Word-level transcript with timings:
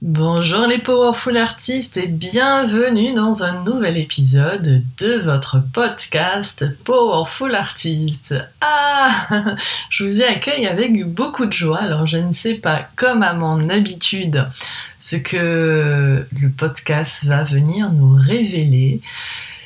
Bonjour 0.00 0.68
les 0.68 0.78
Powerful 0.78 1.36
Artistes 1.36 1.96
et 1.96 2.06
bienvenue 2.06 3.14
dans 3.14 3.42
un 3.42 3.64
nouvel 3.64 3.96
épisode 3.96 4.84
de 4.96 5.18
votre 5.18 5.60
podcast 5.72 6.64
Powerful 6.84 7.52
Artist. 7.52 8.32
Ah, 8.60 9.10
je 9.90 10.04
vous 10.04 10.20
y 10.20 10.22
accueille 10.22 10.68
avec 10.68 11.04
beaucoup 11.04 11.46
de 11.46 11.52
joie. 11.52 11.78
Alors 11.78 12.06
je 12.06 12.18
ne 12.18 12.32
sais 12.32 12.54
pas, 12.54 12.84
comme 12.94 13.24
à 13.24 13.32
mon 13.32 13.68
habitude, 13.70 14.46
ce 15.00 15.16
que 15.16 16.24
le 16.40 16.48
podcast 16.50 17.24
va 17.24 17.42
venir 17.42 17.90
nous 17.90 18.14
révéler. 18.14 19.00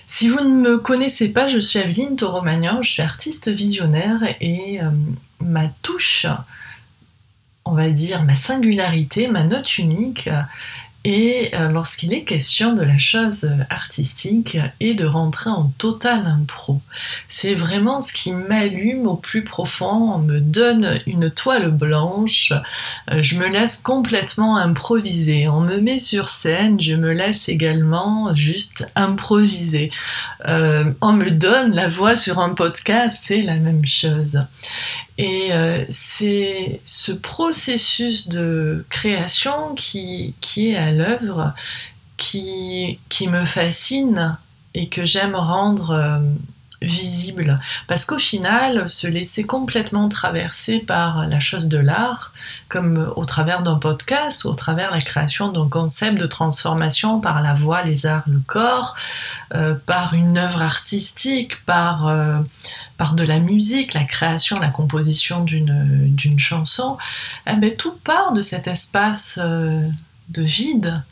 Si 0.06 0.30
vous 0.30 0.40
ne 0.40 0.48
me 0.48 0.78
connaissez 0.78 1.28
pas, 1.28 1.46
je 1.46 1.58
suis 1.58 1.78
Aveline 1.78 2.16
Toromagnan, 2.16 2.82
je 2.82 2.90
suis 2.90 3.02
artiste 3.02 3.50
visionnaire 3.50 4.20
et 4.40 4.80
euh, 4.80 4.88
ma 5.42 5.68
touche 5.82 6.24
on 7.64 7.72
va 7.72 7.90
dire, 7.90 8.22
ma 8.24 8.34
singularité, 8.34 9.28
ma 9.28 9.44
note 9.44 9.78
unique, 9.78 10.28
et 11.04 11.50
euh, 11.54 11.68
lorsqu'il 11.68 12.12
est 12.12 12.22
question 12.22 12.74
de 12.74 12.82
la 12.82 12.96
chose 12.96 13.50
artistique 13.70 14.56
et 14.78 14.94
de 14.94 15.04
rentrer 15.04 15.50
en 15.50 15.72
total 15.78 16.26
impro. 16.26 16.80
C'est 17.28 17.54
vraiment 17.54 18.00
ce 18.00 18.12
qui 18.12 18.32
m'allume 18.32 19.08
au 19.08 19.16
plus 19.16 19.42
profond, 19.42 20.12
on 20.14 20.18
me 20.18 20.38
donne 20.38 21.00
une 21.06 21.30
toile 21.30 21.70
blanche, 21.72 22.52
euh, 23.10 23.20
je 23.20 23.36
me 23.36 23.48
laisse 23.48 23.78
complètement 23.78 24.56
improviser, 24.56 25.48
on 25.48 25.60
me 25.60 25.78
met 25.78 25.98
sur 25.98 26.28
scène, 26.28 26.80
je 26.80 26.94
me 26.94 27.12
laisse 27.12 27.48
également 27.48 28.32
juste 28.34 28.86
improviser. 28.94 29.90
Euh, 30.46 30.92
on 31.00 31.14
me 31.14 31.30
donne 31.30 31.74
la 31.74 31.88
voix 31.88 32.14
sur 32.14 32.38
un 32.38 32.50
podcast, 32.50 33.18
c'est 33.24 33.42
la 33.42 33.56
même 33.56 33.86
chose. 33.86 34.38
Et 35.24 35.52
c'est 35.88 36.80
ce 36.84 37.12
processus 37.12 38.28
de 38.28 38.84
création 38.88 39.74
qui, 39.74 40.34
est 40.56 40.76
à 40.76 40.90
l'œuvre 40.90 41.54
qui, 42.16 42.98
qui 43.08 43.28
me 43.28 43.44
fascine 43.44 44.36
et 44.74 44.88
que 44.88 45.04
j'aime 45.04 45.34
rendre 45.34 45.90
euh, 45.90 46.18
visible. 46.84 47.56
Parce 47.86 48.04
qu'au 48.04 48.18
final, 48.18 48.88
se 48.88 49.06
laisser 49.06 49.44
complètement 49.44 50.08
traverser 50.08 50.78
par 50.78 51.26
la 51.26 51.40
chose 51.40 51.68
de 51.68 51.78
l'art, 51.78 52.32
comme 52.68 53.12
au 53.16 53.24
travers 53.24 53.62
d'un 53.62 53.76
podcast 53.76 54.44
ou 54.44 54.48
au 54.48 54.54
travers 54.54 54.90
la 54.90 55.00
création 55.00 55.50
d'un 55.50 55.68
concept 55.68 56.18
de 56.18 56.26
transformation 56.26 57.20
par 57.20 57.42
la 57.42 57.54
voix, 57.54 57.82
les 57.82 58.06
arts, 58.06 58.24
le 58.26 58.40
corps, 58.46 58.96
euh, 59.54 59.74
par 59.86 60.14
une 60.14 60.38
œuvre 60.38 60.62
artistique, 60.62 61.64
par, 61.64 62.08
euh, 62.08 62.38
par 62.96 63.14
de 63.14 63.24
la 63.24 63.38
musique, 63.38 63.94
la 63.94 64.04
création, 64.04 64.58
la 64.58 64.68
composition 64.68 65.44
d'une 65.44 66.38
chanson, 66.38 66.98
eh 67.46 67.54
ben, 67.56 67.74
tout 67.76 67.96
part 68.04 68.32
de 68.32 68.40
cet 68.40 68.66
espace 68.66 69.38
de 69.38 70.42
vide, 70.42 71.02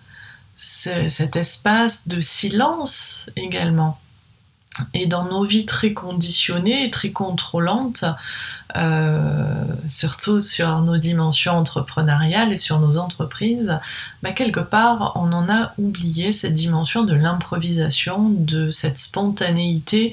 cet 0.57 1.37
espace 1.37 2.09
de 2.09 2.21
silence 2.21 3.31
également. 3.37 4.00
Et 4.95 5.07
dans 5.07 5.25
nos 5.25 5.45
vies 5.45 5.67
très 5.67 5.93
conditionnées, 5.93 6.91
très 6.91 7.11
contrôlantes, 7.11 8.05
euh, 8.77 9.65
surtout 9.89 10.41
sur 10.41 10.81
nos 10.83 10.97
dimensions 10.97 11.57
entrepreneuriales 11.57 12.53
et 12.53 12.57
sur 12.57 12.79
nos 12.79 12.99
entreprises, 12.99 13.79
bah, 14.23 14.33
quelque 14.33 14.61
part, 14.61 15.13
on 15.17 15.33
en 15.33 15.49
a 15.49 15.73
oublié 15.79 16.33
cette 16.33 16.55
dimension 16.55 17.03
de 17.05 17.15
l'improvisation, 17.15 18.29
de 18.31 18.71
cette 18.71 18.99
spontanéité 18.99 20.13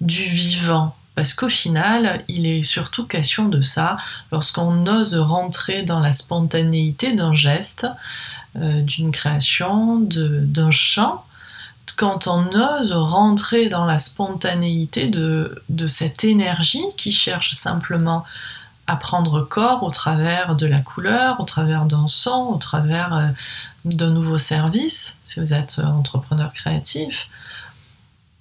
du 0.00 0.22
vivant. 0.22 0.96
Parce 1.14 1.34
qu'au 1.34 1.50
final, 1.50 2.24
il 2.28 2.46
est 2.46 2.62
surtout 2.62 3.06
question 3.06 3.48
de 3.48 3.60
ça, 3.60 3.98
lorsqu'on 4.30 4.86
ose 4.86 5.14
rentrer 5.16 5.82
dans 5.82 6.00
la 6.00 6.12
spontanéité 6.12 7.12
d'un 7.12 7.34
geste, 7.34 7.86
euh, 8.56 8.80
d'une 8.80 9.12
création, 9.12 10.00
d'un 10.00 10.70
chant, 10.70 11.24
quand 11.96 12.26
on 12.26 12.48
ose 12.54 12.92
rentrer 12.92 13.68
dans 13.68 13.84
la 13.84 13.98
spontanéité 13.98 15.06
de, 15.06 15.62
cette 15.86 16.24
énergie 16.24 16.84
qui 16.96 17.12
cherche 17.12 17.52
simplement 17.52 18.24
à 18.86 18.96
prendre 18.96 19.42
corps 19.42 19.82
au 19.82 19.90
travers 19.90 20.56
de 20.56 20.66
la 20.66 20.80
couleur, 20.80 21.40
au 21.40 21.44
travers 21.44 21.86
d'un 21.86 22.08
son, 22.08 22.48
au 22.52 22.56
travers 22.56 23.14
euh, 23.14 23.28
d'un 23.84 24.10
nouveau 24.10 24.38
service, 24.38 25.20
si 25.24 25.40
vous 25.40 25.54
êtes 25.54 25.78
entrepreneur 25.78 26.52
créatif, 26.52 27.28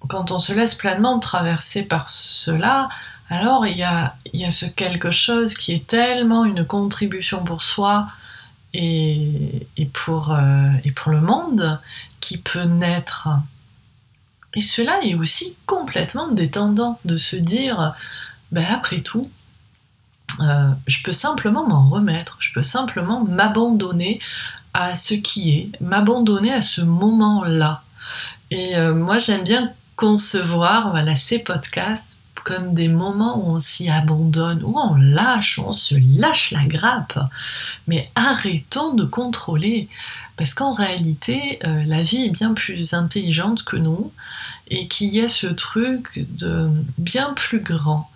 quand 0.08 0.32
on 0.32 0.40
se 0.40 0.54
laisse 0.54 0.76
pleinement 0.76 1.20
traverser 1.20 1.84
par 1.84 2.10
cela, 2.10 2.90
alors 3.30 3.66
il 3.66 3.78
y 3.78 3.84
a, 3.84 4.14
ce 4.52 4.66
quelque 4.66 5.12
chose 5.12 5.54
qui 5.54 5.74
est 5.74 5.88
tellement 5.88 6.44
une 6.44 6.66
contribution 6.66 7.44
pour 7.44 7.64
soi 7.64 8.08
et, 8.74 9.68
euh, 9.80 10.72
et 10.84 10.92
pour 10.92 11.12
le 11.12 11.22
monde 11.22 11.80
qui 12.22 12.38
peut 12.38 12.64
naître. 12.64 13.28
Et 14.54 14.62
cela 14.62 15.04
est 15.04 15.16
aussi 15.16 15.56
complètement 15.66 16.30
détendant 16.30 17.00
de 17.06 17.18
se 17.18 17.36
dire, 17.36 17.96
ben 18.52 18.66
après 18.70 19.02
tout, 19.02 19.30
euh, 20.40 20.72
je 20.88 21.04
peux 21.04 21.14
simplement 21.14 21.68
m'en 21.68 21.90
remettre, 21.90 22.38
je 22.40 22.54
peux 22.54 22.64
simplement 22.64 23.24
m'abandonner 23.24 24.20
à 24.74 24.94
ce 24.94 25.14
qui 25.14 25.52
est, 25.52 25.72
m'abandonner 25.82 26.54
à 26.54 26.62
ce 26.62 26.82
moment-là. 26.82 27.84
Et 28.50 28.78
euh, 28.78 28.94
moi 28.94 29.18
j'aime 29.18 29.44
bien 29.44 29.74
concevoir 29.96 30.92
voilà, 30.92 31.16
ces 31.16 31.40
podcasts 31.40 32.22
comme 32.44 32.74
des 32.74 32.88
moments 32.88 33.38
où 33.38 33.56
on 33.56 33.60
s'y 33.60 33.90
abandonne, 33.90 34.64
où 34.64 34.78
on 34.78 34.96
lâche, 34.96 35.60
on 35.60 35.74
se 35.74 35.96
lâche 36.20 36.52
la 36.52 36.64
grappe. 36.66 37.20
Mais 37.88 38.10
arrêtons 38.16 38.94
de 38.94 39.06
contrôler, 39.06 39.90
parce 40.42 40.56
qu'en 40.56 40.74
réalité, 40.74 41.60
euh, 41.66 41.84
la 41.86 42.02
vie 42.02 42.24
est 42.24 42.32
bien 42.32 42.56
plus 42.56 42.96
intelligente 42.96 43.64
que 43.64 43.78
nous, 43.78 44.12
et 44.70 44.88
qu'il 44.88 45.14
y 45.14 45.22
a 45.22 45.28
ce 45.28 45.46
truc 45.46 46.26
de 46.36 46.68
bien 46.98 47.36
plus 47.36 47.60
grand 47.60 48.10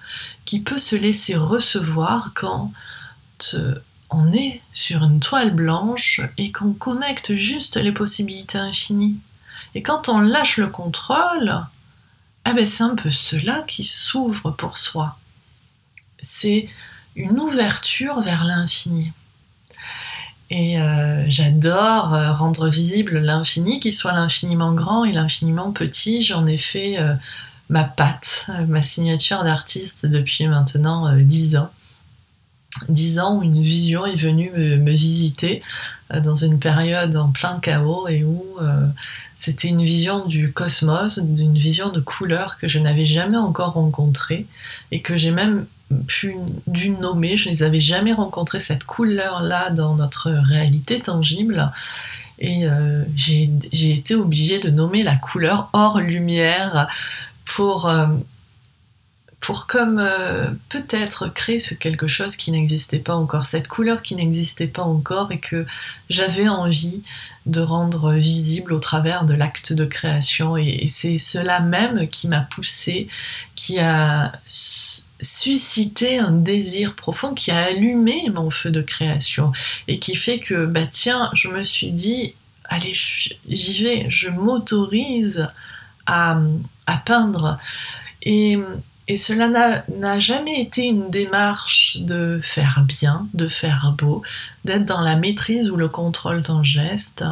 qui 0.43 0.59
peut 0.59 0.79
se 0.79 0.95
laisser 0.95 1.35
recevoir 1.35 2.31
quand 2.33 2.71
on 4.09 4.33
est 4.33 4.63
sur 4.73 5.03
une 5.03 5.19
toile 5.19 5.53
blanche 5.53 6.19
et 6.39 6.51
qu'on 6.51 6.73
connecte 6.73 7.35
juste 7.35 7.77
les 7.77 7.91
possibilités 7.91 8.57
infinies. 8.57 9.19
Et 9.75 9.83
quand 9.83 10.09
on 10.09 10.19
lâche 10.19 10.57
le 10.57 10.69
contrôle, 10.69 11.53
ah 12.43 12.53
ben 12.53 12.65
c'est 12.65 12.81
un 12.81 12.95
peu 12.95 13.11
cela 13.11 13.63
qui 13.67 13.83
s'ouvre 13.83 14.49
pour 14.49 14.79
soi. 14.79 15.19
C'est 16.23 16.69
une 17.15 17.39
ouverture 17.39 18.21
vers 18.21 18.45
l'infini. 18.45 19.13
Et 20.49 20.79
euh, 20.79 21.23
j'adore 21.27 22.13
euh, 22.13 22.31
rendre 22.33 22.69
visible 22.69 23.17
l'infini, 23.17 23.79
qu'il 23.79 23.93
soit 23.93 24.13
l'infiniment 24.13 24.73
grand 24.73 25.03
et 25.03 25.11
l'infiniment 25.11 25.71
petit. 25.71 26.21
J'en 26.21 26.45
ai 26.45 26.57
fait 26.57 26.99
euh, 26.99 27.15
ma 27.69 27.83
patte, 27.83 28.47
ma 28.67 28.83
signature 28.83 29.43
d'artiste 29.43 30.05
depuis 30.05 30.47
maintenant 30.47 31.15
dix 31.17 31.57
ans. 31.57 31.71
Dix 32.89 33.19
ans 33.19 33.37
où 33.37 33.43
une 33.43 33.63
vision 33.63 34.05
est 34.05 34.17
venue 34.17 34.51
me 34.51 34.91
visiter 34.91 35.63
dans 36.13 36.35
une 36.35 36.59
période 36.59 37.15
en 37.15 37.31
plein 37.31 37.57
chaos 37.59 38.07
et 38.09 38.25
où 38.25 38.43
c'était 39.37 39.69
une 39.69 39.83
vision 39.83 40.25
du 40.25 40.51
cosmos, 40.51 41.19
d'une 41.19 41.57
vision 41.57 41.89
de 41.89 42.01
couleurs 42.01 42.57
que 42.57 42.67
je 42.67 42.79
n'avais 42.79 43.05
jamais 43.05 43.37
encore 43.37 43.73
rencontrée 43.73 44.45
et 44.91 45.01
que 45.01 45.15
j'ai 45.15 45.31
même 45.31 45.65
pu 46.07 46.35
dû 46.67 46.89
nommer. 46.89 47.37
Je 47.37 47.49
ne 47.49 47.53
les 47.53 47.63
avais 47.63 47.79
jamais 47.79 48.13
rencontrées 48.13 48.59
cette 48.59 48.85
couleur-là 48.85 49.69
dans 49.69 49.95
notre 49.95 50.29
réalité 50.31 50.99
tangible. 50.99 51.71
Et 52.39 52.67
euh, 52.67 53.03
j'ai 53.15 53.49
été 53.91 54.15
obligée 54.15 54.59
de 54.59 54.69
nommer 54.69 55.03
la 55.03 55.15
couleur 55.15 55.69
hors 55.73 55.99
lumière 55.99 56.87
pour, 57.45 57.87
euh, 57.87 58.07
pour 59.39 59.67
comme 59.67 59.99
euh, 59.99 60.47
peut-être 60.69 61.29
créer 61.29 61.59
ce 61.59 61.73
quelque 61.73 62.07
chose 62.07 62.35
qui 62.35 62.51
n'existait 62.51 62.99
pas 62.99 63.15
encore, 63.15 63.45
cette 63.45 63.67
couleur 63.67 64.01
qui 64.01 64.15
n'existait 64.15 64.67
pas 64.67 64.83
encore 64.83 65.31
et 65.31 65.39
que 65.39 65.65
j'avais 66.09 66.49
envie 66.49 67.03
de 67.45 67.61
rendre 67.61 68.13
visible 68.13 68.73
au 68.73 68.79
travers 68.79 69.23
de 69.23 69.33
l'acte 69.33 69.71
de 69.71 69.85
création. 69.85 70.57
Et, 70.57 70.87
c'est 70.87 71.17
cela 71.17 71.61
même 71.61 72.09
qui 72.09 72.27
m'a 72.27 72.41
poussé, 72.41 73.07
qui 73.55 73.79
a 73.79 74.33
suscité 75.25 76.19
un 76.19 76.31
désir 76.31 76.95
profond, 76.95 77.33
qui 77.33 77.51
a 77.51 77.63
allumé 77.63 78.29
mon 78.33 78.49
feu 78.49 78.71
de 78.71 78.81
création 78.81 79.51
et 79.87 79.99
qui 79.99 80.15
fait 80.15 80.39
que, 80.39 80.65
bah 80.65 80.87
tiens, 80.89 81.29
je 81.33 81.49
me 81.49 81.63
suis 81.63 81.91
dit, 81.91 82.33
allez, 82.65 82.93
j'y 82.93 83.83
vais, 83.83 84.05
je 84.09 84.29
m'autorise 84.29 85.49
à, 86.05 86.39
peindre. 87.05 87.59
Et 88.23 88.57
et 89.07 89.17
cela 89.17 89.83
n'a 89.99 90.19
jamais 90.19 90.61
été 90.61 90.83
une 90.83 91.11
démarche 91.11 91.97
de 91.97 92.39
faire 92.41 92.83
bien, 92.87 93.27
de 93.35 93.47
faire 93.47 93.93
beau, 93.95 94.23
d'être 94.63 94.85
dans 94.85 95.01
la 95.01 95.15
maîtrise 95.15 95.69
ou 95.69 95.75
le 95.75 95.87
contrôle 95.87 96.41
d'un 96.41 96.63
geste. 96.63 97.23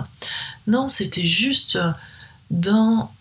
Non, 0.68 0.88
c'était 0.88 1.26
juste 1.26 1.80
dans, 2.52 3.12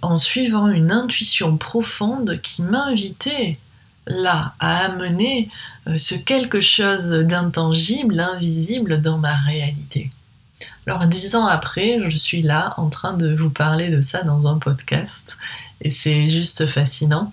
en 0.00 0.16
suivant 0.16 0.68
une 0.68 0.90
intuition 0.90 1.58
profonde 1.58 2.40
qui 2.40 2.62
m'invitait 2.62 3.58
là 4.06 4.54
à 4.60 4.84
amener 4.86 5.50
euh, 5.88 5.96
ce 5.96 6.14
quelque 6.14 6.60
chose 6.60 7.10
d'intangible, 7.10 8.20
invisible 8.20 9.00
dans 9.00 9.18
ma 9.18 9.36
réalité. 9.36 10.10
Alors 10.86 11.06
dix 11.06 11.34
ans 11.34 11.46
après, 11.46 12.00
je 12.08 12.16
suis 12.16 12.42
là 12.42 12.74
en 12.76 12.88
train 12.88 13.14
de 13.14 13.34
vous 13.34 13.50
parler 13.50 13.90
de 13.90 14.00
ça 14.00 14.22
dans 14.22 14.46
un 14.46 14.58
podcast 14.58 15.36
et 15.80 15.90
c'est 15.90 16.28
juste 16.28 16.66
fascinant 16.66 17.32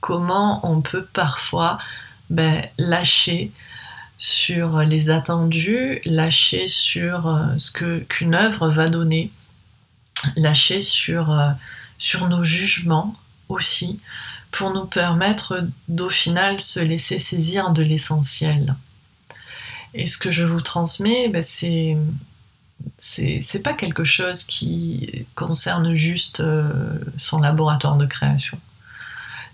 comment 0.00 0.60
on 0.68 0.80
peut 0.80 1.06
parfois 1.12 1.78
ben, 2.30 2.66
lâcher 2.78 3.50
sur 4.18 4.80
les 4.80 5.10
attendus, 5.10 6.00
lâcher 6.04 6.66
sur 6.66 7.28
euh, 7.28 7.56
ce 7.58 7.70
qu'une 7.70 8.34
œuvre 8.34 8.68
va 8.68 8.88
donner, 8.88 9.30
lâcher 10.36 10.82
sur, 10.82 11.30
euh, 11.30 11.50
sur 11.98 12.28
nos 12.28 12.42
jugements 12.42 13.14
aussi, 13.48 13.98
pour 14.50 14.72
nous 14.72 14.86
permettre 14.86 15.66
d'au 15.88 16.10
final 16.10 16.60
se 16.60 16.80
laisser 16.80 17.18
saisir 17.18 17.70
de 17.70 17.82
l'essentiel. 17.82 18.74
Et 19.94 20.06
ce 20.06 20.18
que 20.18 20.30
je 20.30 20.44
vous 20.44 20.60
transmets, 20.60 21.28
ben, 21.28 21.42
c'est 21.42 21.96
c'est 22.98 23.62
pas 23.62 23.72
quelque 23.72 24.04
chose 24.04 24.44
qui 24.44 25.26
concerne 25.34 25.94
juste 25.94 26.40
euh, 26.40 26.98
son 27.16 27.40
laboratoire 27.40 27.96
de 27.96 28.06
création. 28.06 28.58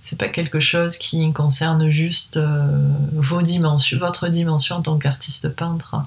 C'est 0.02 0.18
pas 0.18 0.28
quelque 0.28 0.60
chose 0.60 0.98
qui 0.98 1.32
concerne 1.32 1.88
juste 1.88 2.36
euh, 2.36 2.66
vos 3.14 3.40
dimensions, 3.40 3.98
votre 3.98 4.28
dimension 4.28 4.76
en 4.76 4.82
tant 4.82 4.98
qu'artiste 4.98 5.48
peintre. 5.48 6.02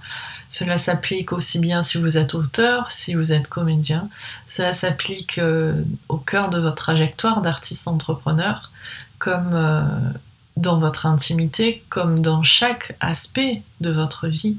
Cela 0.49 0.77
s'applique 0.77 1.33
aussi 1.33 1.59
bien 1.59 1.81
si 1.81 1.97
vous 1.97 2.17
êtes 2.17 2.35
auteur, 2.35 2.91
si 2.91 3.15
vous 3.15 3.33
êtes 3.33 3.47
comédien. 3.47 4.09
Cela 4.47 4.73
s'applique 4.73 5.39
euh, 5.39 5.83
au 6.09 6.17
cœur 6.17 6.49
de 6.49 6.59
votre 6.59 6.75
trajectoire 6.75 7.41
d'artiste 7.41 7.87
entrepreneur, 7.87 8.71
comme 9.19 10.13
dans 10.55 10.77
votre 10.77 11.05
intimité, 11.05 11.83
comme 11.89 12.21
dans 12.21 12.43
chaque 12.43 12.95
aspect 12.99 13.61
de 13.81 13.91
votre 13.91 14.27
vie 14.27 14.57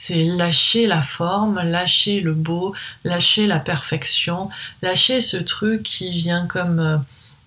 c'est 0.00 0.24
lâcher 0.24 0.86
la 0.86 1.02
forme, 1.02 1.60
lâcher 1.60 2.20
le 2.20 2.32
beau, 2.32 2.72
lâcher 3.02 3.48
la 3.48 3.58
perfection, 3.58 4.48
lâcher 4.80 5.20
ce 5.20 5.36
truc 5.36 5.82
qui 5.82 6.10
vient 6.10 6.46
comme 6.46 6.78
euh, 6.78 6.98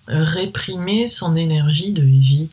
réprimer 0.06 1.06
son 1.06 1.34
énergie 1.34 1.92
de 1.92 2.02
vie. 2.02 2.50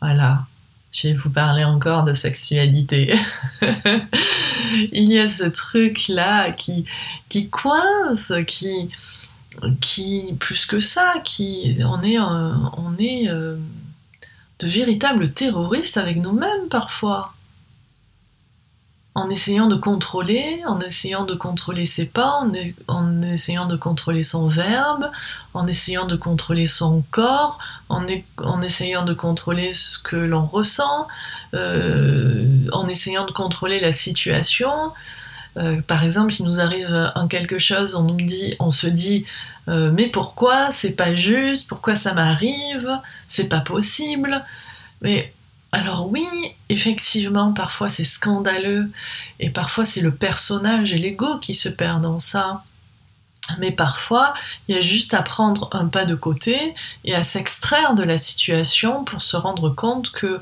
Voilà, 0.00 0.46
je 0.92 1.08
vais 1.08 1.14
vous 1.14 1.30
parler 1.30 1.64
encore 1.64 2.04
de 2.04 2.12
sexualité. 2.12 3.12
Il 4.92 5.12
y 5.12 5.18
a 5.18 5.26
ce 5.26 5.44
truc-là 5.44 6.52
qui, 6.52 6.84
qui 7.28 7.48
coince, 7.48 8.32
qui, 8.46 8.90
qui, 9.80 10.34
plus 10.40 10.66
que 10.66 10.80
ça, 10.80 11.14
qui, 11.24 11.78
on 11.84 12.00
est, 12.02 12.18
euh, 12.18 12.96
est 12.98 13.28
euh, 13.28 13.56
de 14.58 14.68
véritables 14.68 15.32
terroristes 15.32 15.96
avec 15.96 16.18
nous-mêmes 16.18 16.68
parfois 16.70 17.34
en 19.16 19.30
essayant 19.30 19.68
de 19.68 19.76
contrôler, 19.76 20.60
en 20.66 20.80
essayant 20.80 21.24
de 21.24 21.34
contrôler 21.34 21.86
ses 21.86 22.06
pas, 22.06 22.42
en, 22.88 23.22
essayant 23.22 23.66
de 23.66 23.76
contrôler 23.76 24.24
son 24.24 24.48
verbe, 24.48 25.08
en 25.54 25.68
essayant 25.68 26.04
de 26.04 26.16
contrôler 26.16 26.66
son 26.66 27.04
corps, 27.12 27.58
en, 27.88 28.06
essayant 28.62 29.04
de 29.04 29.14
contrôler 29.14 29.72
ce 29.72 30.00
que 30.00 30.16
l'on 30.16 30.44
ressent, 30.44 31.06
euh, 31.54 32.44
en 32.72 32.88
essayant 32.88 33.24
de 33.24 33.30
contrôler 33.30 33.78
la 33.80 33.92
situation. 33.92 34.92
Euh, 35.56 35.80
par 35.82 36.04
exemple, 36.04 36.34
il 36.38 36.44
nous 36.44 36.60
arrive 36.60 37.12
un 37.14 37.28
quelque 37.28 37.58
chose, 37.58 37.94
on 37.94 38.02
nous 38.02 38.16
dit, 38.16 38.56
on 38.58 38.70
se 38.70 38.86
dit, 38.86 39.24
euh, 39.68 39.90
mais 39.92 40.08
pourquoi 40.08 40.70
c'est 40.70 40.92
pas 40.92 41.14
juste, 41.14 41.68
pourquoi 41.68 41.96
ça 41.96 42.12
m'arrive, 42.12 43.00
c'est 43.28 43.48
pas 43.48 43.60
possible. 43.60 44.44
Mais 45.00 45.32
alors 45.72 46.10
oui, 46.10 46.26
effectivement, 46.68 47.52
parfois 47.52 47.88
c'est 47.88 48.04
scandaleux 48.04 48.90
et 49.40 49.50
parfois 49.50 49.84
c'est 49.84 50.00
le 50.00 50.14
personnage 50.14 50.92
et 50.92 50.98
l'ego 50.98 51.38
qui 51.38 51.54
se 51.54 51.68
perd 51.68 52.02
dans 52.02 52.20
ça. 52.20 52.62
Mais 53.58 53.72
parfois, 53.72 54.32
il 54.68 54.74
y 54.74 54.78
a 54.78 54.80
juste 54.80 55.12
à 55.12 55.20
prendre 55.20 55.68
un 55.72 55.86
pas 55.86 56.06
de 56.06 56.14
côté 56.14 56.74
et 57.04 57.14
à 57.14 57.22
s'extraire 57.22 57.94
de 57.94 58.02
la 58.02 58.16
situation 58.16 59.04
pour 59.04 59.20
se 59.20 59.36
rendre 59.36 59.68
compte 59.68 60.12
que 60.12 60.40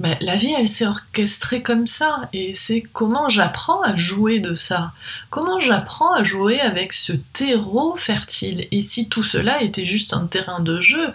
ben, 0.00 0.16
la 0.22 0.36
vie, 0.36 0.54
elle 0.58 0.66
s'est 0.66 0.86
orchestrée 0.86 1.60
comme 1.62 1.86
ça. 1.86 2.30
Et 2.32 2.54
c'est 2.54 2.80
comment 2.80 3.28
j'apprends 3.28 3.82
à 3.82 3.94
jouer 3.96 4.40
de 4.40 4.54
ça. 4.54 4.92
Comment 5.28 5.60
j'apprends 5.60 6.14
à 6.14 6.24
jouer 6.24 6.58
avec 6.58 6.94
ce 6.94 7.12
terreau 7.12 7.94
fertile? 7.96 8.66
Et 8.70 8.80
si 8.80 9.10
tout 9.10 9.22
cela 9.22 9.62
était 9.62 9.84
juste 9.84 10.14
un 10.14 10.26
terrain 10.26 10.60
de 10.60 10.80
jeu, 10.80 11.12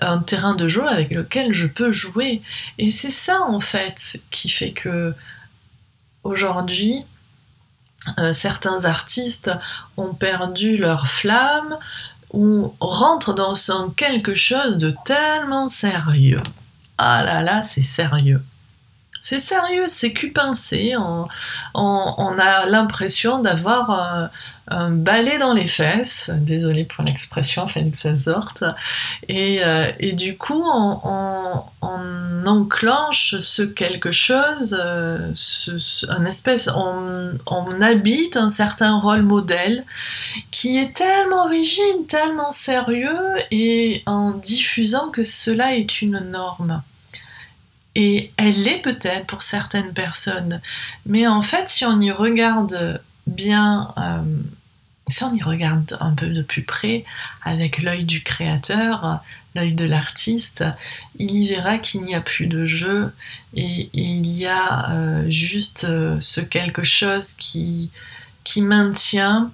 un 0.00 0.18
terrain 0.18 0.54
de 0.54 0.68
jeu 0.68 0.86
avec 0.86 1.10
lequel 1.10 1.52
je 1.52 1.66
peux 1.66 1.90
jouer? 1.90 2.40
Et 2.78 2.92
c'est 2.92 3.10
ça 3.10 3.42
en 3.42 3.58
fait 3.58 4.22
qui 4.30 4.48
fait 4.48 4.70
que 4.70 5.12
aujourd'hui, 6.22 7.02
euh, 8.18 8.32
certains 8.32 8.84
artistes 8.84 9.50
ont 9.96 10.14
perdu 10.14 10.76
leur 10.76 11.08
flamme 11.08 11.76
ou 12.32 12.76
rentrent 12.78 13.34
dans 13.34 13.56
quelque 13.90 14.36
chose 14.36 14.78
de 14.78 14.94
tellement 15.04 15.66
sérieux. 15.66 16.38
Ah 16.98 17.22
là 17.24 17.42
là, 17.42 17.62
c'est 17.62 17.82
sérieux. 17.82 18.42
C'est 19.20 19.38
sérieux, 19.38 19.86
c'est 19.88 20.12
cupincé. 20.12 20.94
On, 21.74 22.38
a 22.38 22.66
l'impression 22.66 23.38
d'avoir 23.38 23.90
euh, 23.90 24.26
un 24.68 24.90
balai 24.90 25.38
dans 25.38 25.54
les 25.54 25.66
fesses, 25.66 26.30
désolé 26.34 26.84
pour 26.84 27.04
l'expression, 27.04 27.66
ça 27.96 28.18
sorte, 28.18 28.64
et, 29.28 29.64
euh, 29.64 29.90
et 29.98 30.12
du 30.12 30.36
coup 30.36 30.62
on, 30.62 31.62
enclenche 32.54 33.38
ce 33.40 33.62
quelque 33.62 34.12
chose, 34.12 34.76
euh, 34.78 35.32
un 36.08 36.24
espèce, 36.24 36.68
on, 36.68 37.32
on, 37.46 37.80
habite 37.80 38.36
un 38.36 38.48
certain 38.48 38.98
rôle 38.98 39.22
modèle 39.22 39.84
qui 40.50 40.78
est 40.78 40.94
tellement 40.94 41.46
rigide, 41.46 42.06
tellement 42.08 42.52
sérieux, 42.52 43.18
et 43.50 44.02
en 44.06 44.30
diffusant 44.30 45.10
que 45.10 45.24
cela 45.24 45.74
est 45.76 46.02
une 46.02 46.18
norme. 46.18 46.82
Et 47.96 48.32
elle 48.36 48.62
l'est 48.62 48.82
peut-être 48.82 49.26
pour 49.26 49.42
certaines 49.42 49.92
personnes, 49.92 50.60
mais 51.06 51.26
en 51.26 51.42
fait 51.42 51.68
si 51.68 51.84
on 51.84 52.00
y 52.00 52.10
regarde 52.10 53.00
bien, 53.26 53.92
euh, 53.98 54.22
si 55.08 55.22
on 55.24 55.34
y 55.34 55.42
regarde 55.42 55.96
un 56.00 56.14
peu 56.14 56.26
de 56.26 56.42
plus 56.42 56.62
près, 56.62 57.04
avec 57.44 57.82
l'œil 57.82 58.04
du 58.04 58.22
créateur, 58.22 59.20
l'œil 59.54 59.74
de 59.74 59.84
l'artiste, 59.84 60.64
il 61.18 61.36
y 61.36 61.48
verra 61.48 61.78
qu'il 61.78 62.02
n'y 62.02 62.14
a 62.14 62.20
plus 62.20 62.46
de 62.46 62.64
jeu 62.64 63.12
et, 63.54 63.88
il 63.92 64.26
y 64.26 64.46
a 64.46 64.92
euh, 64.92 65.30
juste 65.30 65.84
euh, 65.84 66.16
ce 66.20 66.40
quelque 66.40 66.84
chose 66.84 67.32
qui, 67.32 67.90
maintient 68.56 69.50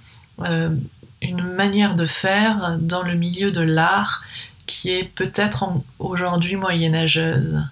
une 1.22 1.42
manière 1.42 1.94
de 1.94 2.06
faire 2.06 2.76
dans 2.80 3.02
le 3.02 3.14
milieu 3.14 3.50
de 3.50 3.60
l'art 3.60 4.24
qui 4.66 4.90
est 4.90 5.04
peut-être 5.04 5.64
aujourd'hui 5.98 6.56
moyenâgeuse 6.56 7.62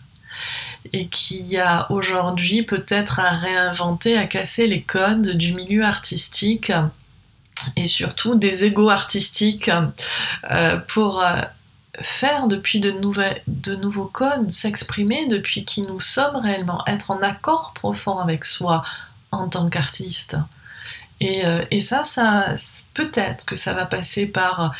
et 0.92 1.08
qui 1.08 1.58
a 1.58 1.90
aujourd'hui 1.90 2.62
peut-être 2.62 3.20
à 3.20 3.30
réinventer, 3.30 4.16
à 4.16 4.26
casser 4.26 4.66
les 4.66 4.82
codes 4.82 5.36
du 5.36 5.54
milieu 5.54 5.84
artistique 5.84 6.72
et 7.76 7.86
surtout 7.86 8.34
des 8.34 8.64
égaux 8.64 8.90
artistiques 8.90 9.70
euh, 10.50 10.76
pour 10.88 11.22
euh, 11.22 11.40
faire 12.00 12.46
depuis 12.46 12.80
de, 12.80 12.90
nouveaux 13.76 14.06
codes, 14.06 14.50
s'exprimer 14.50 15.26
depuis 15.26 15.64
qui 15.64 15.82
nous 15.82 16.00
sommes 16.00 16.36
réellement, 16.36 16.82
être 16.86 17.10
en 17.10 17.22
accord 17.22 17.72
profond 17.74 18.18
avec 18.18 18.44
soi 18.44 18.84
en 19.30 19.48
tant 19.48 19.68
qu'artiste. 19.68 20.36
Et, 21.20 21.44
euh, 21.44 21.64
et, 21.70 21.80
ça, 21.80 22.04
ça 22.04 22.54
peut-être 22.94 23.44
que 23.44 23.56
ça 23.56 23.72
va 23.72 23.86
passer 23.86 24.26
par 24.26 24.74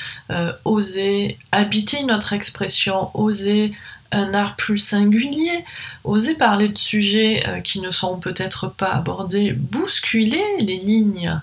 oser 0.65 1.37
habiter 1.51 2.05
notre 2.05 2.33
expression, 2.33 3.11
oser 3.15 3.75
un 4.13 4.35
art 4.35 4.57
plus 4.57 4.79
singulier, 4.79 5.65
oser 6.05 6.35
parler 6.35 6.69
de 6.69 6.79
sujets 6.79 7.43
euh, 7.47 7.61
qui 7.61 7.81
ne 7.81 7.91
sont 7.91 8.19
peut-être 8.19 8.69
pas 8.69 8.93
abordés, 8.93 9.53
bousculer 9.53 10.45
les 10.61 10.79
lignes. 10.79 11.41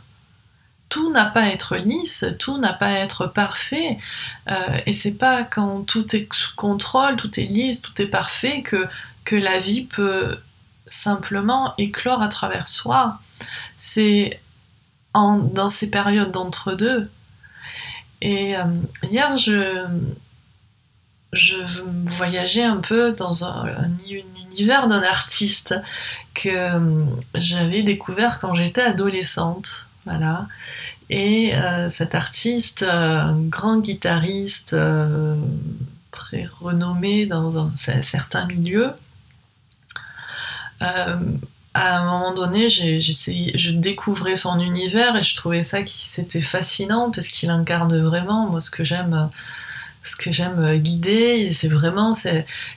Tout 0.90 1.12
n'a 1.12 1.26
pas 1.26 1.42
à 1.42 1.48
être 1.48 1.76
lisse, 1.78 2.26
tout 2.40 2.58
n'a 2.58 2.74
pas 2.74 2.88
à 2.88 3.00
être 3.00 3.28
parfait, 3.28 3.98
euh, 4.50 4.78
et 4.86 4.94
c'est 4.94 5.16
pas 5.16 5.44
quand 5.44 5.82
tout 5.82 6.16
est 6.16 6.32
sous 6.34 6.56
contrôle, 6.56 7.16
tout 7.16 7.40
est 7.40 7.46
lisse, 7.46 7.82
tout 7.82 8.02
est 8.02 8.08
parfait 8.08 8.62
que, 8.62 8.88
que 9.24 9.36
la 9.36 9.60
vie 9.60 9.86
peut 9.86 10.38
simplement 10.88 11.74
éclore 11.78 12.22
à 12.22 12.28
travers 12.28 12.68
soi. 12.68 13.20
C'est 13.78 14.40
dans 15.14 15.70
ces 15.70 15.90
périodes 15.90 16.32
d'entre-deux. 16.32 17.10
Et 18.22 18.58
euh, 18.58 18.64
hier, 19.10 19.38
je, 19.38 19.86
je 21.34 21.56
voyageais 22.06 22.64
un 22.64 22.78
peu 22.78 23.12
dans 23.12 23.46
un, 23.46 23.68
univers 24.52 24.88
d'un 24.88 25.04
artiste 25.04 25.76
que 26.34 26.50
euh, 26.50 27.06
j'avais 27.36 27.84
découvert 27.84 28.40
quand 28.40 28.54
j'étais 28.54 28.82
adolescente. 28.82 29.88
Et 31.10 31.56
euh, 31.56 31.90
cet 31.90 32.16
artiste, 32.16 32.84
un 32.84 33.40
grand 33.40 33.80
guitariste 33.80 34.74
euh, 34.74 35.36
très 36.12 36.48
renommé 36.60 37.26
dans 37.26 37.58
un, 37.58 37.72
certain 37.76 38.46
milieu, 38.48 38.92
à 40.80 42.00
un 42.00 42.06
moment 42.06 42.34
donné, 42.34 42.70
je 42.70 43.72
découvrais 43.72 44.36
son 44.38 44.60
univers 44.60 45.18
et 45.18 45.24
je 45.24 45.36
trouvais 45.36 45.64
ça 45.64 45.84
qui 45.84 46.08
c'était 46.08 46.42
fascinant 46.42 47.12
parce 47.12 47.28
qu'il 47.28 47.50
incarne 47.50 48.00
vraiment. 48.02 48.50
Moi 48.50 48.62
ce 48.62 48.72
que 48.72 48.84
j'aime 48.84 49.30
ce 50.06 50.16
que 50.16 50.32
j'aime 50.32 50.60
euh, 50.60 50.78
guider, 50.78 51.50
c'est 51.52 51.68
vraiment 51.68 52.12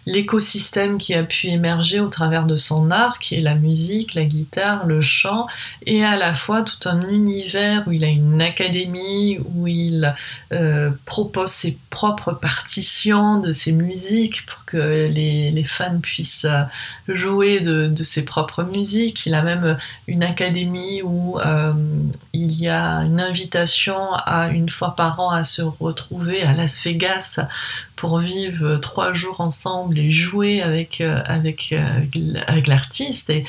l'écosystème 0.06 0.96
qui 0.96 1.14
a 1.14 1.22
pu 1.22 1.48
émerger 1.48 2.00
au 2.00 2.08
travers 2.08 2.46
de 2.46 2.56
son 2.56 2.90
art, 2.90 3.18
qui 3.18 3.34
est 3.34 3.40
la 3.40 3.54
musique, 3.54 4.14
la 4.14 4.24
guitare, 4.24 4.86
le 4.86 5.02
chant, 5.02 5.46
et 5.84 6.02
à 6.04 6.16
la 6.16 6.32
fois 6.32 6.62
tout 6.62 6.88
un 6.88 7.06
univers 7.08 7.86
où 7.86 7.92
il 7.92 8.02
a 8.04 8.08
une 8.08 8.40
académie, 8.40 9.38
où 9.54 9.66
il 9.66 10.14
euh, 10.52 10.90
propose 11.04 11.50
ses 11.50 11.76
propres 11.90 12.32
partitions 12.32 13.40
de 13.40 13.52
ses 13.52 13.72
musiques 13.72 14.46
pour 14.46 14.64
que 14.64 15.08
les, 15.08 15.50
les 15.50 15.64
fans 15.64 16.00
puissent 16.00 16.46
euh, 16.46 16.64
jouer 17.08 17.60
de, 17.60 17.88
de, 17.88 18.02
ses 18.02 18.24
propres 18.24 18.62
musiques. 18.62 19.26
Il 19.26 19.34
a 19.34 19.42
même 19.42 19.76
une 20.06 20.22
académie 20.22 21.02
où 21.02 21.38
il 22.32 22.52
y 22.52 22.68
a 22.68 22.98
une 22.98 23.20
invitation 23.20 24.12
à 24.12 24.48
une 24.48 24.68
fois 24.68 24.94
par 24.96 25.20
an 25.20 25.30
à 25.30 25.44
se 25.44 25.62
retrouver 25.62 26.42
à 26.42 26.54
Las 26.54 26.82
Vegas 26.84 27.17
pour 27.96 28.18
vivre 28.18 28.76
trois 28.76 29.12
jours 29.12 29.40
ensemble 29.40 29.98
et 29.98 30.10
jouer 30.10 30.62
avec, 30.62 31.00
euh, 31.00 31.20
avec, 31.26 31.72
euh, 31.72 32.40
avec 32.46 32.66
l'artiste. 32.66 33.30
Et, 33.30 33.44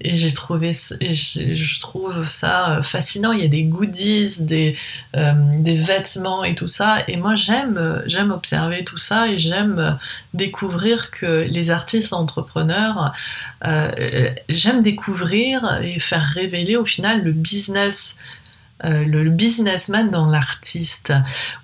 et 0.00 0.16
j'ai 0.16 0.32
trouvé 0.32 0.70
je 0.72 1.80
trouve 1.80 2.24
ça 2.28 2.70
euh, 2.70 2.82
fascinant 2.84 3.32
il 3.32 3.40
y 3.40 3.44
a 3.44 3.48
des 3.48 3.64
goodies 3.64 4.44
des, 4.44 4.76
des 5.12 5.76
vêtements 5.76 6.44
et 6.44 6.54
tout 6.54 6.68
ça 6.68 6.98
et 7.08 7.16
moi 7.16 7.34
j'aime 7.34 8.00
j'aime 8.06 8.30
observer 8.30 8.84
tout 8.84 8.96
ça 8.96 9.26
et 9.26 9.40
j'aime 9.40 9.98
découvrir 10.34 11.10
que 11.10 11.44
les 11.50 11.70
artistes 11.72 12.12
entrepreneurs 12.12 13.12
j'aime 14.48 14.84
découvrir 14.84 15.80
et 15.82 15.98
faire 15.98 16.22
révéler 16.22 16.76
au 16.76 16.84
final 16.84 17.24
le 17.24 17.32
business 17.32 18.16
euh, 18.84 19.04
le 19.04 19.28
businessman 19.28 20.08
dans 20.08 20.26
l'artiste, 20.26 21.12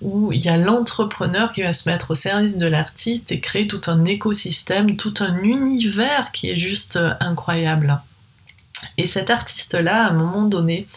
où 0.01 0.33
il 0.33 0.45
y 0.45 0.49
a 0.49 0.57
l'entrepreneur 0.57 1.53
qui 1.53 1.63
va 1.63 1.73
se 1.73 1.89
mettre 1.89 2.11
au 2.11 2.15
service 2.17 2.57
de 2.59 2.67
l'artiste 2.67 3.31
et 3.31 3.39
créer 3.39 3.69
tout 3.69 3.83
un 3.87 4.05
écosystème, 4.05 4.97
tout 4.97 5.15
un 5.21 5.41
univers 5.43 6.33
qui 6.33 6.51
est 6.51 6.57
juste 6.57 6.97
euh, 6.97 7.15
incroyable. 7.21 8.01
Et 8.99 9.07
cet 9.07 9.31
artiste-là, 9.31 10.07
à 10.07 10.11
un 10.11 10.15
moment 10.15 10.43
donné, 10.43 10.89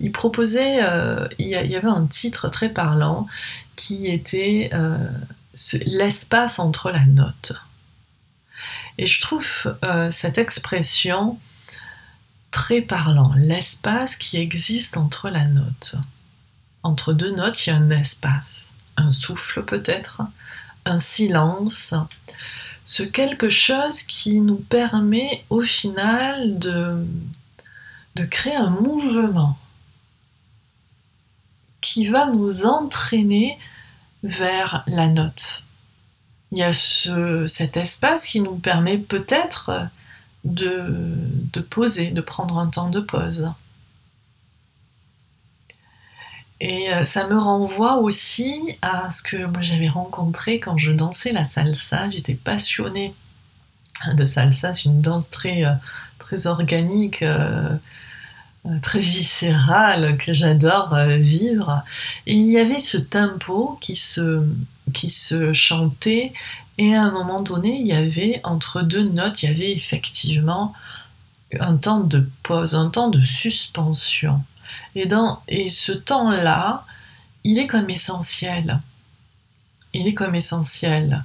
il 0.00 0.10
proposait, 0.10 0.82
euh, 0.82 1.28
il 1.38 1.46
y 1.46 1.54
avait 1.54 1.86
un 1.86 2.06
titre 2.06 2.48
très 2.48 2.68
parlant 2.68 3.28
qui 3.76 4.08
était 4.08 4.70
l'espace 5.86 6.58
entre 6.58 6.90
la 6.90 7.06
note. 7.06 7.52
Et 8.98 9.06
je 9.06 9.22
trouve 9.22 9.74
cette 10.10 10.36
expression 10.36 11.38
très 12.50 12.80
parlant, 12.80 13.32
l'espace 13.36 14.16
qui 14.16 14.36
existe 14.36 14.96
entre 14.96 15.30
la 15.30 15.44
note. 15.44 15.96
Entre 16.82 17.12
deux 17.12 17.34
notes, 17.34 17.66
il 17.66 17.70
y 17.70 17.72
a 17.72 17.76
un 17.76 17.90
espace, 17.90 18.74
un 18.96 19.12
souffle 19.12 19.64
peut-être, 19.64 20.22
un 20.84 20.98
silence, 20.98 21.94
ce 22.84 23.02
quelque 23.02 23.48
chose 23.48 24.02
qui 24.02 24.40
nous 24.40 24.56
permet 24.56 25.44
au 25.50 25.62
final 25.62 26.58
de, 26.58 27.06
de 28.16 28.24
créer 28.24 28.56
un 28.56 28.70
mouvement 28.70 29.58
qui 31.80 32.06
va 32.06 32.26
nous 32.26 32.66
entraîner 32.66 33.58
vers 34.22 34.84
la 34.86 35.08
note. 35.08 35.64
Il 36.52 36.58
y 36.58 36.62
a 36.62 36.72
ce, 36.72 37.46
cet 37.46 37.76
espace 37.76 38.26
qui 38.26 38.40
nous 38.40 38.56
permet 38.56 38.98
peut-être 38.98 39.88
de, 40.44 41.14
de 41.52 41.60
poser, 41.60 42.10
de 42.10 42.20
prendre 42.20 42.58
un 42.58 42.68
temps 42.68 42.90
de 42.90 43.00
pause. 43.00 43.50
Et 46.60 46.92
euh, 46.92 47.04
ça 47.04 47.26
me 47.26 47.38
renvoie 47.38 47.96
aussi 47.96 48.76
à 48.82 49.10
ce 49.12 49.22
que 49.22 49.46
moi 49.46 49.62
j'avais 49.62 49.88
rencontré 49.88 50.60
quand 50.60 50.76
je 50.76 50.92
dansais 50.92 51.32
la 51.32 51.44
salsa. 51.44 52.10
J'étais 52.10 52.34
passionnée 52.34 53.14
de 54.12 54.24
salsa. 54.24 54.74
C'est 54.74 54.84
une 54.84 55.00
danse 55.00 55.30
très, 55.30 55.64
euh, 55.64 55.72
très 56.18 56.46
organique, 56.46 57.22
euh, 57.22 57.70
très 58.82 59.00
viscérale 59.00 60.18
que 60.18 60.34
j'adore 60.34 60.94
vivre. 61.18 61.82
Et 62.26 62.34
il 62.34 62.50
y 62.50 62.58
avait 62.58 62.78
ce 62.78 62.98
tempo 62.98 63.78
qui 63.80 63.96
se, 63.96 64.42
qui 64.92 65.08
se 65.08 65.54
chantait 65.54 66.34
et 66.80 66.96
à 66.96 67.02
un 67.02 67.10
moment 67.10 67.42
donné, 67.42 67.78
il 67.78 67.86
y 67.86 67.92
avait 67.92 68.40
entre 68.42 68.80
deux 68.80 69.02
notes, 69.02 69.42
il 69.42 69.50
y 69.50 69.52
avait 69.52 69.70
effectivement 69.70 70.72
un 71.60 71.76
temps 71.76 72.00
de 72.00 72.26
pause, 72.42 72.74
un 72.74 72.88
temps 72.88 73.10
de 73.10 73.22
suspension. 73.22 74.42
Et, 74.94 75.04
dans, 75.04 75.42
ce 75.68 75.92
temps-là, 75.92 76.86
il 77.44 77.58
est 77.58 77.66
comme 77.66 77.90
essentiel. 77.90 78.80
Il 79.92 80.08
est 80.08 80.14
comme 80.14 80.34
essentiel. 80.34 81.22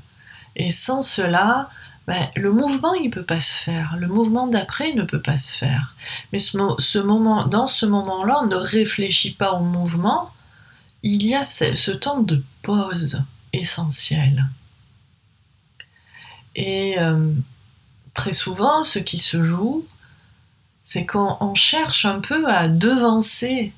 Et 0.57 0.71
sans 0.71 1.01
cela, 1.01 1.69
ben, 2.05 2.27
le 2.35 2.51
mouvement, 2.51 2.93
il 2.93 3.05
ne 3.05 3.13
peut 3.13 3.24
pas 3.24 3.39
se 3.39 3.63
faire. 3.63 3.95
Le 3.97 4.07
mouvement 4.07 4.47
d'après 4.47 4.91
ne 4.91 5.03
peut 5.03 5.21
pas 5.21 5.38
se 5.38 5.57
faire. 5.57 5.95
Mais 6.33 6.39
ce, 6.39 7.00
moment, 7.00 7.45
dans 7.47 7.67
ce 7.67 7.85
moment-là, 7.85 8.39
on 8.41 8.47
ne 8.47 8.57
réfléchit 8.57 9.31
pas 9.31 9.53
au 9.53 9.62
mouvement. 9.62 10.33
Il 11.01 11.25
y 11.25 11.33
a 11.33 11.45
ce 11.45 11.91
temps 11.91 12.19
de 12.19 12.43
pause 12.62 13.24
essentiel. 13.53 14.50
Et 16.55 17.00
euh, 17.00 17.31
très 18.13 18.33
souvent, 18.33 18.83
ce 18.83 19.00
qui 19.00 19.19
se 19.19 19.43
joue, 19.43 19.85
c'est 20.83 21.05
qu'on 21.05 21.55
cherche 21.55 22.05
un 22.05 22.19
peu 22.19 22.47
à 22.47 22.67
devancer 22.67 23.74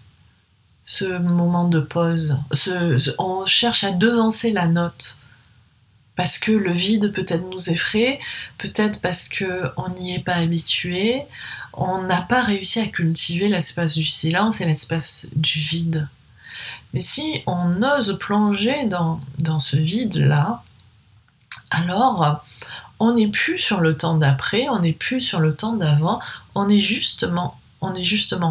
ce 0.83 1.05
moment 1.17 1.67
de 1.67 1.79
pause. 1.79 2.37
on 3.17 3.45
cherche 3.45 3.83
à 3.83 3.91
devancer 3.91 4.51
la 4.51 4.67
note. 4.67 5.19
Parce 6.15 6.39
que 6.39 6.51
le 6.51 6.71
vide 6.71 7.13
peut-être 7.13 7.47
nous 7.51 7.69
effraie, 7.69 8.19
peut-être 8.57 9.01
parce 9.01 9.29
qu'on 9.29 9.89
n'y 9.99 10.15
est 10.15 10.23
pas 10.23 10.35
habitué, 10.35 11.21
on 11.73 12.01
n'a 12.01 12.21
pas 12.21 12.41
réussi 12.41 12.79
à 12.79 12.87
cultiver 12.87 13.49
l'espace 13.49 13.93
du 13.93 14.05
silence 14.05 14.59
et 14.61 14.65
l'espace 14.65 15.27
du 15.35 15.59
vide. 15.59 16.07
Mais 16.93 17.01
si 17.01 17.43
on 17.45 17.83
ose 17.83 18.17
plonger 18.19 18.85
dans, 18.85 19.19
dans 19.39 19.59
ce 19.59 19.77
vide-là, 19.77 20.63
alors 21.69 22.43
on 22.99 23.13
n'est 23.13 23.27
plus 23.27 23.59
sur 23.59 23.79
le 23.79 23.95
temps 23.95 24.15
d'après, 24.15 24.67
on 24.69 24.79
n'est 24.79 24.93
plus 24.93 25.21
sur 25.21 25.39
le 25.39 25.55
temps 25.55 25.73
d'avant, 25.73 26.19
on 26.55 26.67
est 26.69 26.79
justement, 26.79 27.55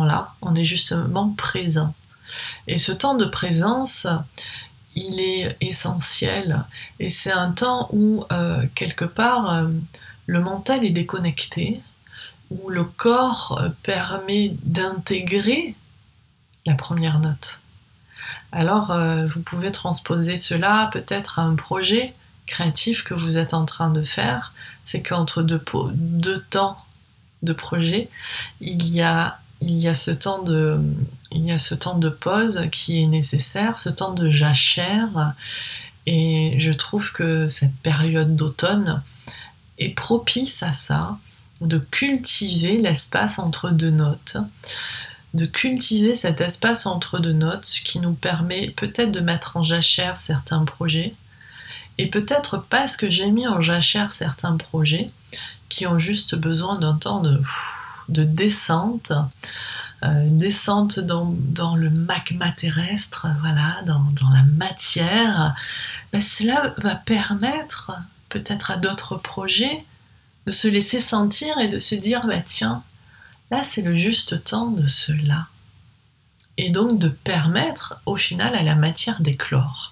là, 0.05 0.33
on 0.41 0.55
est 0.55 0.65
justement 0.65 1.31
présent. 1.31 1.95
Et 2.67 2.79
ce 2.79 2.93
temps 2.93 3.15
de 3.15 3.25
présence, 3.25 4.07
il 4.95 5.21
est 5.21 5.57
essentiel. 5.61 6.65
Et 6.99 7.09
c'est 7.09 7.33
un 7.33 7.53
temps 7.53 7.89
où, 7.93 8.25
euh, 8.33 8.65
quelque 8.75 9.05
part, 9.05 9.53
euh, 9.53 9.71
le 10.27 10.41
mental 10.41 10.85
est 10.85 10.91
déconnecté, 10.91 11.83
où 12.51 12.71
le 12.71 12.85
corps 12.85 13.59
euh, 13.61 13.69
permet 13.83 14.55
d'intégrer 14.63 15.75
la 16.65 16.75
première 16.75 17.21
note. 17.21 17.61
Alors, 18.53 18.97
vous 19.29 19.41
pouvez 19.43 19.71
transposer 19.71 20.37
cela 20.37 20.89
peut-être 20.93 21.39
à 21.39 21.43
un 21.43 21.55
projet, 21.55 22.15
créatif 22.47 23.03
que 23.05 23.15
vous 23.15 23.39
êtes 23.39 23.55
en 23.55 23.65
train 23.65 23.91
de 23.91 24.03
faire, 24.03 24.53
c'est 24.85 25.03
qu'entre 25.03 25.43
deux, 25.43 26.45
temps 26.51 26.77
de 27.43 27.53
projet, 27.53 28.09
il 28.61 28.87
y 28.89 29.03
a, 29.03 29.39
il 29.61 29.77
y 29.77 29.89
a 29.89 29.95
ce 29.95 30.11
temps 30.11 30.43
de 30.43 30.81
il 31.33 31.45
y 31.45 31.53
a 31.53 31.59
ce 31.59 31.75
temps 31.75 31.99
de 31.99 32.09
pause 32.09 32.63
qui 32.71 33.03
est 33.03 33.07
nécessaire, 33.07 33.81
ce 33.81 33.89
temps 33.89 34.13
de 34.13 34.31
jachère, 34.31 35.35
et 36.07 36.55
je 36.59 36.73
trouve 36.73 37.13
que 37.13 37.49
cette 37.49 37.75
période 37.83 38.37
d'automne 38.37 39.03
est 39.79 39.91
propice 39.91 40.63
à 40.63 40.73
ça, 40.73 41.19
de 41.61 41.79
cultiver 41.79 42.79
l'espace 42.79 43.39
entre 43.39 43.71
deux 43.71 43.91
notes, 43.91 44.37
de 45.35 45.47
cultiver 45.47 46.15
cet 46.15 46.41
espace 46.41 46.87
entre 46.87 47.19
deux 47.19 47.33
notes, 47.33 47.81
qui 47.85 47.99
nous 47.99 48.15
permet 48.15 48.71
peut-être 48.71 49.11
de 49.11 49.21
mettre 49.21 49.57
en 49.57 49.63
jachère 49.63 50.17
certains 50.17 50.65
projets, 50.65 51.15
et 51.99 52.09
peut-être 52.09 52.65
parce 52.69 52.97
que 52.97 53.11
j'ai 53.11 53.31
mis 53.31 53.47
en 53.47 53.61
jachère 53.61 54.13
certains 54.13 54.57
projets 54.57 55.07
qui 55.69 55.87
ont 55.87 55.99
juste 55.99 56.35
besoin 56.35 56.79
d'un 56.79 56.95
temps 56.95 57.21
de, 57.21 57.43
de 58.09 58.23
descente, 58.23 59.13
euh, 60.05 60.27
descente 60.29 61.01
dans, 61.01 61.75
le 61.77 61.91
magma 61.91 62.53
terrestre, 62.53 63.27
voilà, 63.41 63.83
dans, 63.87 64.31
la 64.33 64.43
matière, 64.43 65.55
ben 66.13 66.21
cela 66.21 66.75
va 66.79 66.95
permettre 66.95 67.93
peut-être 68.29 68.71
à 68.71 68.77
d'autres 68.77 69.17
projets 69.17 69.85
de 70.47 70.53
se 70.53 70.69
laisser 70.69 71.01
sentir 71.01 71.59
et 71.59 71.69
de 71.69 71.79
se 71.79 71.95
dire, 71.95 72.27
bah, 72.27 72.41
tiens, 72.45 72.83
là 73.51 73.65
c'est 73.65 73.83
le 73.83 73.95
juste 73.95 74.45
temps 74.45 74.71
de 74.71 74.87
cela. 74.87 75.47
Et 76.59 76.71
donc 76.71 76.99
de 76.99 77.09
permettre 77.09 78.01
au 78.07 78.17
final 78.17 78.55
à 78.55 78.63
la 78.63 78.75
matière 78.75 79.21
d'éclore. 79.21 79.86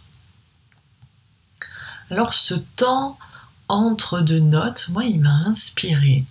Alors 2.11 2.35
ce 2.35 2.55
temps 2.55 3.19
entre 3.69 4.21
deux 4.21 4.41
notes, 4.41 4.89
moi, 4.91 5.05
il 5.05 5.21
m'a 5.21 5.35
inspiré. 5.47 6.25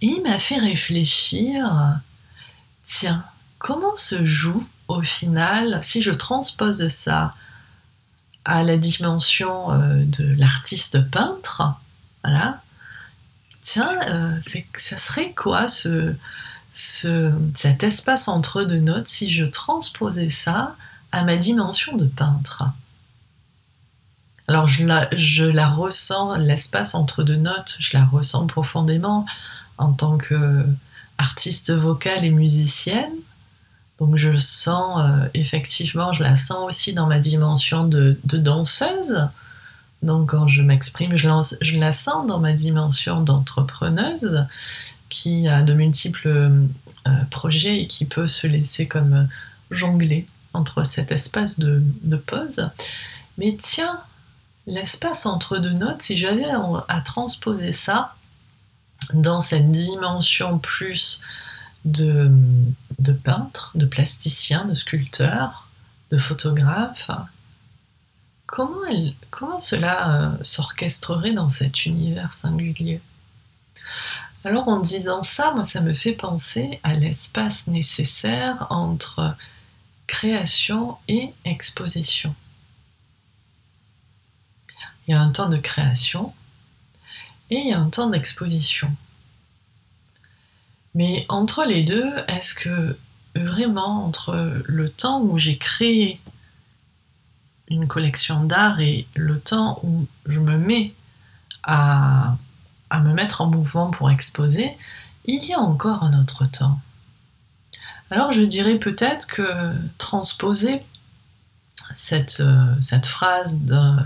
Et 0.00 0.06
il 0.06 0.22
m'a 0.22 0.38
fait 0.38 0.58
réfléchir, 0.58 1.98
tiens, 2.84 3.24
comment 3.58 3.94
se 3.94 4.24
joue 4.24 4.66
au 4.88 5.02
final, 5.02 5.80
si 5.82 6.02
je 6.02 6.10
transpose 6.10 6.88
ça 6.88 7.34
à 8.44 8.62
la 8.62 8.76
dimension 8.76 9.70
euh, 9.70 10.04
de 10.04 10.34
l'artiste 10.36 11.00
peintre, 11.10 11.62
voilà, 12.24 12.60
tiens, 13.62 14.00
euh, 14.08 14.40
ça 14.74 14.98
serait 14.98 15.32
quoi 15.32 15.68
ce, 15.68 16.14
cet 16.70 17.84
espace 17.84 18.28
entre 18.28 18.64
deux 18.64 18.80
notes 18.80 19.08
si 19.08 19.30
je 19.30 19.44
transposais 19.44 20.30
ça 20.30 20.76
à 21.12 21.24
ma 21.24 21.36
dimension 21.36 21.96
de 21.96 22.06
peintre? 22.06 22.64
Alors 24.48 24.66
je 24.66 24.84
la, 25.44 25.68
ressens, 25.68 26.36
l'espace 26.36 26.94
entre 26.94 27.22
deux 27.22 27.36
notes, 27.36 27.76
je 27.78 27.96
la 27.96 28.04
ressens 28.04 28.46
profondément 28.46 29.24
en 29.78 29.92
tant 29.92 30.18
qu'artiste 30.18 31.72
vocale 31.72 32.24
et 32.24 32.30
musicienne. 32.30 33.12
Donc 34.00 34.16
je 34.16 34.36
sens 34.36 35.00
euh, 35.00 35.28
effectivement, 35.34 36.12
je 36.12 36.24
la 36.24 36.34
sens 36.34 36.66
aussi 36.66 36.92
dans 36.92 37.06
ma 37.06 37.20
dimension 37.20 37.86
de, 37.86 38.18
danseuse. 38.24 39.28
Donc 40.02 40.30
quand 40.30 40.48
je 40.48 40.62
m'exprime, 40.62 41.16
je, 41.16 41.28
je, 41.60 41.78
la 41.78 41.92
sens 41.92 42.26
dans 42.26 42.40
ma 42.40 42.52
dimension 42.52 43.20
d'entrepreneuse 43.20 44.44
qui 45.08 45.46
a 45.46 45.62
de 45.62 45.72
multiples 45.72 46.28
euh, 46.28 47.24
projets 47.30 47.82
et 47.82 47.86
qui 47.86 48.06
peut 48.06 48.26
se 48.26 48.48
laisser 48.48 48.88
comme 48.88 49.28
jongler 49.70 50.26
entre 50.52 50.84
cet 50.84 51.12
espace 51.12 51.60
de, 51.60 51.82
de 52.02 52.16
pause. 52.16 52.70
Mais 53.38 53.56
tiens, 53.60 54.00
l'espace 54.66 55.26
entre 55.26 55.58
deux 55.58 55.72
notes, 55.72 56.02
si 56.02 56.16
j'avais 56.16 56.50
à 56.88 57.00
transposer 57.00 57.72
ça 57.72 58.14
dans 59.12 59.40
cette 59.40 59.70
dimension 59.70 60.58
plus 60.58 61.20
de, 61.84 62.30
peintre, 63.24 63.72
de 63.74 63.86
plasticien, 63.86 64.64
de 64.64 64.74
sculpteur, 64.74 65.68
de 66.10 66.18
photographe, 66.18 67.10
comment, 68.46 69.58
cela 69.58 70.24
euh, 70.24 70.36
s'orchestrerait 70.42 71.32
dans 71.32 71.48
cet 71.48 71.86
univers 71.86 72.32
singulier? 72.32 73.00
Alors 74.44 74.68
en 74.68 74.80
disant 74.80 75.22
ça, 75.22 75.52
moi 75.52 75.64
ça 75.64 75.80
me 75.80 75.94
fait 75.94 76.12
penser 76.12 76.80
à 76.82 76.94
l'espace 76.94 77.68
nécessaire 77.68 78.66
entre 78.70 79.36
création 80.06 80.96
et 81.08 81.32
exposition. 81.44 82.34
Il 85.06 85.12
y 85.12 85.14
a 85.14 85.20
un 85.20 85.30
temps 85.30 85.48
de 85.48 85.58
création 85.58 86.32
et 87.50 87.56
il 87.56 87.68
y 87.68 87.72
a 87.72 87.78
un 87.78 87.90
temps 87.90 88.10
d'exposition. 88.10 88.90
Mais 90.94 91.26
entre 91.28 91.64
les 91.64 91.82
deux, 91.82 92.12
est-ce 92.28 92.54
que 92.54 92.96
vraiment 93.34 94.04
entre 94.06 94.62
le 94.66 94.88
temps 94.88 95.20
où 95.20 95.38
j'ai 95.38 95.56
créé 95.56 96.20
une 97.68 97.88
collection 97.88 98.44
d'art 98.44 98.80
et 98.80 99.06
le 99.14 99.40
temps 99.40 99.80
où 99.82 100.06
je 100.26 100.38
me 100.38 100.56
mets 100.58 100.92
à, 101.62 102.36
me 102.92 103.12
mettre 103.12 103.40
en 103.40 103.46
mouvement 103.46 103.90
pour 103.90 104.10
exposer, 104.10 104.76
il 105.24 105.44
y 105.44 105.54
a 105.54 105.58
encore 105.58 106.02
un 106.02 106.18
autre 106.20 106.44
temps. 106.46 106.80
Alors 108.10 108.32
je 108.32 108.42
dirais 108.42 108.76
peut-être 108.76 109.26
que 109.26 109.72
transposer 109.96 110.82
cette, 111.94 112.40
euh, 112.40 112.74
cette 112.80 113.06
phrase 113.06 113.60
de 113.60 113.96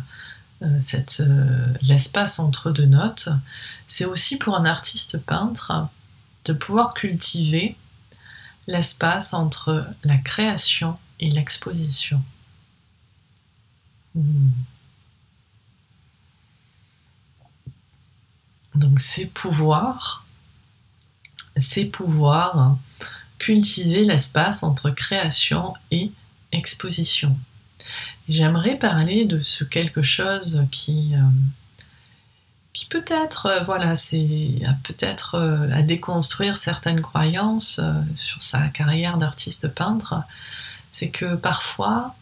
euh, 0.63 0.79
euh, 1.21 1.75
l'espace 1.83 2.39
entre 2.39 2.71
deux 2.71 2.87
notes, 2.87 3.29
c'est 3.89 4.07
aussi 4.07 4.39
pour 4.39 4.57
un 4.57 4.65
artiste 4.65 5.19
peintre 5.19 5.89
de 6.45 6.53
pouvoir 6.53 6.95
cultiver 6.95 7.77
l'espace 8.67 9.35
entre 9.35 9.87
la 10.05 10.17
création 10.17 10.99
et 11.21 11.31
l'exposition. 11.31 12.23
Hmm. 14.15 14.51
Donc 18.75 19.01
c'est 19.01 19.27
pouvoir, 19.27 20.27
c'est 21.57 21.85
pouvoir 21.85 22.77
cultiver 23.39 24.05
l'espace 24.05 24.63
entre 24.63 24.91
création 24.91 25.75
et 25.91 26.13
exposition. 26.53 27.37
J'aimerais 28.29 28.77
parler 28.77 29.25
de 29.25 29.41
ce 29.41 29.63
quelque 29.63 30.03
chose 30.03 30.65
qui, 30.73 31.15
euh, 31.15 31.21
qui 32.73 32.87
peut-être, 32.87 33.47
euh, 33.47 33.63
voilà, 33.63 33.95
c'est 33.95 34.63
peut-être 34.83 35.37
euh, 35.37 35.71
à 35.73 35.83
déconstruire 35.83 36.57
certaines 36.57 37.03
croyances 37.03 37.81
sur 38.17 38.43
sa 38.43 38.67
carrière 38.69 39.17
d'artiste 39.19 39.69
peintre. 39.69 40.23
C'est 40.91 41.11
que 41.11 41.37
parfois, 41.37 42.17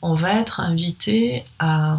on 0.00 0.14
va 0.14 0.34
être 0.40 0.60
invité 0.60 1.44
à, 1.58 1.98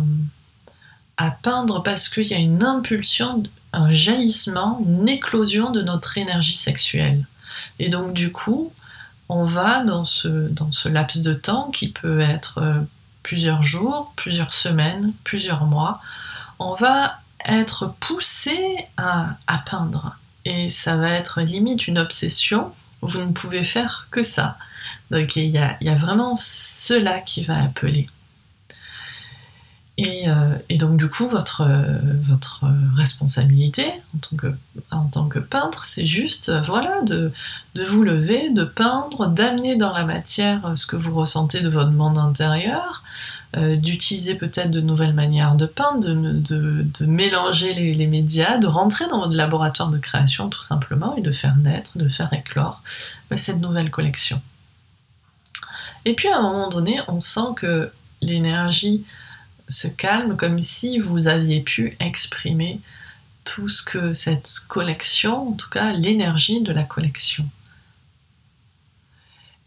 à 1.18 1.30
peindre 1.30 1.84
parce 1.84 2.10
qu'il 2.10 2.28
y 2.28 2.34
a 2.34 2.40
une 2.40 2.64
impulsion, 2.64 3.44
un 3.72 3.94
jaillissement, 3.94 4.84
une 4.84 5.08
éclosion 5.08 5.70
de 5.70 5.84
notre 5.84 6.18
énergie 6.18 6.58
sexuelle. 6.58 7.28
Et 7.78 7.90
donc, 7.90 8.14
du 8.14 8.32
coup, 8.32 8.74
on 9.30 9.44
va 9.44 9.84
dans 9.84 10.06
ce, 10.06 10.28
dans 10.50 10.72
ce 10.72 10.90
laps 10.90 11.22
de 11.22 11.34
temps 11.34 11.70
qui 11.70 11.90
peut 11.90 12.20
être 12.20 12.86
plusieurs 13.24 13.64
jours, 13.64 14.14
plusieurs 14.16 14.54
semaines, 14.54 15.14
plusieurs 15.24 15.66
mois, 15.66 16.02
on 16.60 16.76
va 16.76 17.20
être 17.46 17.94
poussé 18.00 18.86
à, 18.98 19.38
peindre. 19.66 20.18
Et 20.46 20.70
ça 20.70 20.98
va 20.98 21.12
être 21.12 21.42
limite 21.42 21.88
une 21.88 21.98
obsession. 21.98 22.72
Vous 23.02 23.20
ne 23.20 23.32
pouvez 23.32 23.64
faire 23.64 24.08
que 24.12 24.24
ça. 24.24 24.58
Donc 25.12 25.36
il 25.36 25.50
y 25.50 25.58
a, 25.58 25.96
vraiment 25.96 26.36
cela 26.38 27.20
qui 27.20 27.44
va 27.44 27.62
appeler. 27.62 28.10
Euh, 30.00 30.58
et, 30.70 30.78
donc 30.80 30.98
du 30.98 31.08
coup, 31.08 31.28
votre, 31.28 31.68
votre 32.22 32.66
responsabilité 32.96 33.86
en 34.16 34.20
tant 34.20 34.36
que, 34.36 34.56
en 34.90 35.06
tant 35.06 35.28
que 35.28 35.40
peintre, 35.40 35.86
c'est 35.86 36.08
juste 36.08 36.52
voilà, 36.66 37.02
de, 37.04 37.32
de, 37.76 37.84
vous 37.84 38.04
lever, 38.04 38.50
de 38.50 38.64
peindre, 38.64 39.28
d'amener 39.28 39.76
dans 39.76 39.94
la 39.94 40.04
matière 40.04 40.74
ce 40.76 40.88
que 40.88 40.96
vous 40.96 41.14
ressentez 41.14 41.62
de 41.62 41.70
votre 41.70 41.92
monde 41.92 42.18
intérieur, 42.18 43.03
euh, 43.56 43.76
d'utiliser 43.76 44.36
peut-être 44.36 44.72
de 44.72 44.82
nouvelles 44.82 45.14
manières 45.14 45.56
de 45.56 45.66
peindre, 45.66 46.08
de, 46.08 47.06
mélanger 47.06 47.74
les, 47.74 47.94
les, 47.94 48.08
médias, 48.08 48.58
de 48.58 48.68
rentrer 48.68 49.08
dans 49.08 49.20
votre 49.20 49.34
laboratoire 49.34 49.90
de 49.90 50.00
création 50.00 50.50
tout 50.50 50.62
simplement 50.62 51.16
et 51.16 51.22
de 51.22 51.32
faire 51.32 51.56
naître, 51.58 51.98
de 51.98 52.08
faire 52.08 52.34
éclore 52.34 52.82
cette 53.38 53.60
nouvelle 53.60 53.92
collection. 53.92 54.42
Et 56.06 56.14
puis 56.14 56.28
à 56.28 56.38
un 56.38 56.42
moment 56.42 56.70
donné, 56.70 57.00
on 57.08 57.22
sent 57.22 57.54
que 57.56 57.92
l'énergie 58.22 59.06
se 59.68 59.88
calme 59.88 60.36
comme 60.36 60.60
si 60.60 61.00
vous 61.00 61.28
aviez 61.28 61.62
pu 61.62 61.96
exprimer 62.00 62.80
tout 63.44 63.68
ce 63.70 63.84
que 63.84 64.14
cette 64.14 64.50
collection, 64.68 65.50
en 65.50 65.54
tout 65.54 65.70
cas 65.70 65.92
l'énergie 65.94 66.62
de 66.62 66.72
la 66.72 66.84
collection. 66.84 67.46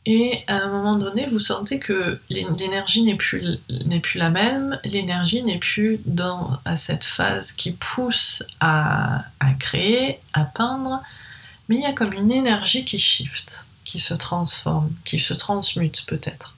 Et 0.08 0.44
à 0.46 0.62
un 0.62 0.68
moment 0.68 0.94
donné, 0.94 1.26
vous 1.26 1.40
sentez 1.40 1.80
que 1.80 2.20
l'énergie 2.30 3.02
n'est 3.02 3.16
plus, 3.16 3.58
plus 4.02 4.18
la 4.18 4.30
même, 4.30 4.78
l'énergie 4.84 5.42
n'est 5.42 5.58
plus 5.58 6.00
dans 6.06 6.58
à 6.64 6.76
cette 6.76 7.02
phase 7.02 7.52
qui 7.52 7.72
pousse 7.72 8.44
à, 8.60 9.24
à 9.40 9.52
créer, 9.54 10.20
à 10.32 10.44
peindre, 10.44 11.02
mais 11.68 11.76
il 11.76 11.82
y 11.82 11.86
a 11.86 11.92
comme 11.92 12.12
une 12.12 12.30
énergie 12.30 12.84
qui 12.84 13.00
shift, 13.00 13.66
qui 13.84 13.98
se 13.98 14.14
transforme, 14.14 14.92
qui 15.04 15.18
se 15.18 15.34
transmute 15.34 16.06
peut-être. 16.06 16.54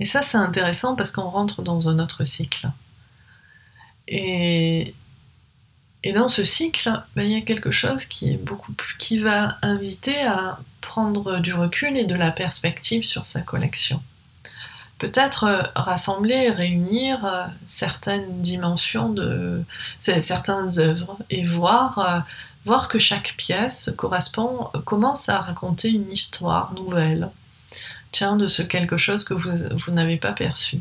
Et 0.00 0.04
ça, 0.04 0.20
c'est 0.20 0.36
intéressant 0.36 0.94
parce 0.94 1.10
qu'on 1.10 1.30
rentre 1.30 1.62
dans 1.62 1.88
un 1.88 1.98
autre 2.00 2.24
cycle. 2.24 2.68
Et, 4.08 4.94
et 6.02 6.12
dans 6.12 6.28
ce 6.28 6.44
cycle, 6.44 6.90
ben, 7.16 7.22
il 7.22 7.30
y 7.30 7.36
a 7.36 7.40
quelque 7.40 7.70
chose 7.70 8.04
qui 8.04 8.30
est 8.30 8.36
beaucoup 8.36 8.72
plus, 8.72 8.96
qui 8.98 9.18
va 9.18 9.56
inviter 9.62 10.20
à 10.22 10.58
prendre 10.84 11.40
du 11.40 11.54
recul 11.54 11.96
et 11.96 12.04
de 12.04 12.14
la 12.14 12.30
perspective 12.30 13.04
sur 13.04 13.26
sa 13.26 13.40
collection. 13.40 14.00
Peut-être 14.98 15.44
euh, 15.44 15.62
rassembler, 15.74 16.50
réunir 16.50 17.24
euh, 17.24 17.44
certaines 17.66 18.42
dimensions 18.42 19.08
de 19.08 19.64
certaines 19.98 20.78
œuvres 20.78 21.18
et 21.30 21.44
voir, 21.44 21.98
euh, 21.98 22.20
voir 22.64 22.88
que 22.88 22.98
chaque 22.98 23.34
pièce 23.36 23.92
correspond, 23.96 24.70
commence 24.84 25.28
à 25.28 25.40
raconter 25.40 25.90
une 25.90 26.12
histoire 26.12 26.72
nouvelle 26.74 27.28
de 28.38 28.46
ce 28.46 28.62
quelque 28.62 28.96
chose 28.96 29.24
que 29.24 29.34
vous, 29.34 29.50
vous 29.72 29.92
n'avez 29.92 30.16
pas 30.16 30.32
perçu. 30.32 30.78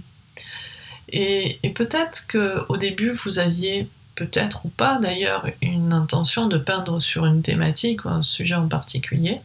Et, 1.10 1.60
peut-être 1.76 2.28
qu'au 2.28 2.78
début, 2.78 3.10
vous 3.10 3.40
aviez, 3.40 3.90
peut-être 4.16 4.66
ou 4.66 4.70
pas 4.70 5.00
d'ailleurs, 5.00 5.48
une 5.62 5.94
intention 5.94 6.48
de 6.48 6.60
peindre 6.60 7.00
sur 7.00 7.26
une 7.26 7.42
thématique 7.42 8.06
ou 8.06 8.10
un 8.10 8.22
sujet 8.22 8.56
en 8.56 8.68
particulier, 8.68 9.42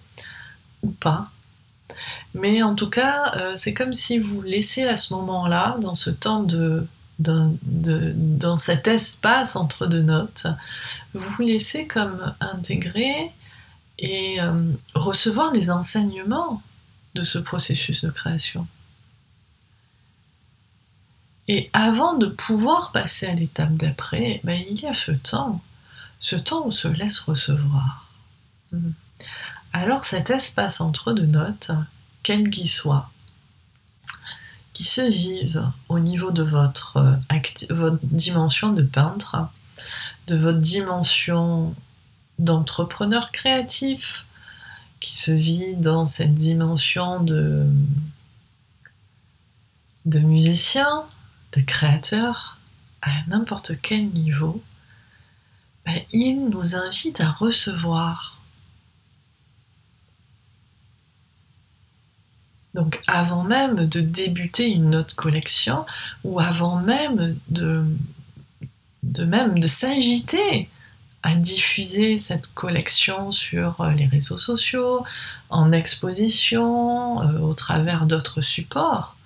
ou 0.83 0.91
pas. 0.91 1.31
Mais 2.35 2.63
en 2.63 2.75
tout 2.75 2.91
cas, 2.91 3.33
euh, 3.37 3.53
c'est 3.57 3.75
comme 3.75 3.95
si 3.95 4.19
vous 4.19 4.43
laissiez 4.43 4.87
à 4.87 4.97
ce 4.97 5.15
moment-là, 5.15 5.77
dans 5.81 5.95
ce 5.95 6.11
temps 6.11 6.43
de, 6.43 6.87
dans 7.19 8.57
cet 8.57 8.87
espace 8.87 9.57
entre 9.57 9.87
deux 9.87 10.03
notes, 10.03 10.47
vous 11.15 11.43
laissez 11.43 11.87
comme 11.87 12.35
intégrer 12.41 13.33
et 13.99 14.41
euh, 14.41 14.53
recevoir 14.95 15.53
les 15.53 15.71
enseignements 15.71 16.63
de 17.15 17.23
ce 17.23 17.39
processus 17.39 18.05
de 18.05 18.11
création. 18.11 18.67
Et 21.49 21.71
avant 21.73 22.15
de 22.15 22.27
pouvoir 22.27 22.93
passer 22.93 23.27
à 23.27 23.35
l'étape 23.35 23.75
d'après, 23.75 24.41
ben, 24.45 24.63
il 24.71 24.79
y 24.81 24.87
a 24.87 24.95
ce 24.95 25.13
temps, 25.13 25.63
ce 26.21 26.37
temps 26.37 26.63
où 26.65 26.69
on 26.69 26.71
se 26.71 26.89
laisse 26.89 27.19
recevoir. 27.21 28.07
Mhm. 28.71 28.93
Alors 29.73 30.05
cet 30.05 30.31
espace 30.31 30.81
entre 30.81 31.13
deux 31.13 31.27
notes, 31.27 31.71
quel 32.23 32.51
qu'il 32.51 32.69
soit, 32.69 33.11
qui 34.73 34.85
se 34.85 35.03
vive 35.03 35.63
au 35.89 35.99
niveau 35.99 36.31
de 36.31 36.43
votre, 36.43 36.97
euh, 36.99 37.97
dimension 38.03 38.73
de 38.73 38.83
peintre, 38.83 39.49
de 40.27 40.37
votre 40.37 40.59
dimension 40.59 41.75
d'entrepreneur 42.39 43.33
créatif, 43.33 44.27
qui 45.01 45.17
se 45.17 45.33
vit 45.33 45.77
dans 45.77 46.07
cette 46.07 46.35
dimension 46.35 47.21
de, 47.21 47.67
de 50.07 50.19
musicien, 50.19 51.05
de 51.53 51.61
créateur, 51.61 52.59
à 53.03 53.11
n'importe 53.29 53.73
quel 53.81 54.09
niveau, 54.09 54.63
ben, 55.87 56.01
il 56.13 56.49
nous 56.49 56.75
invite 56.75 57.21
à 57.21 57.31
recevoir 57.31 58.38
Donc 62.79 63.03
avant 63.09 63.43
même 63.43 63.89
de 63.89 64.01
débuter 64.01 64.69
une 64.69 64.95
autre 64.95 65.17
collection 65.17 65.85
ou 66.23 66.39
avant 66.39 66.77
même 66.77 67.37
de, 67.49 67.85
même 69.25 69.59
de 69.59 69.67
s'agiter 69.67 70.69
à 71.25 71.35
diffuser 71.35 72.19
cette 72.19 72.55
collection 72.55 73.33
sur 73.33 73.85
les 73.97 74.07
réseaux 74.07 74.39
sociaux, 74.39 75.05
en 75.51 75.73
exposition, 75.73 77.21
euh, 77.21 77.41
au 77.41 77.53
travers 77.53 78.07
d'autres 78.07 78.43
supports, 78.43 79.17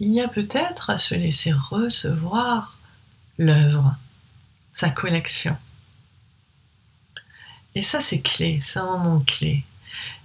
il 0.00 0.14
y 0.14 0.22
a 0.22 0.28
peut-être 0.28 0.88
à 0.88 0.96
se 0.96 1.14
laisser 1.14 1.52
recevoir 1.52 2.78
l'œuvre, 3.36 3.94
sa 4.72 4.88
collection. 4.88 5.54
Et 7.74 7.82
ça, 7.82 8.00
c'est 8.00 8.22
clé, 8.22 8.60
c'est 8.62 8.78
un 8.78 8.86
moment 8.86 9.20
clé. 9.20 9.64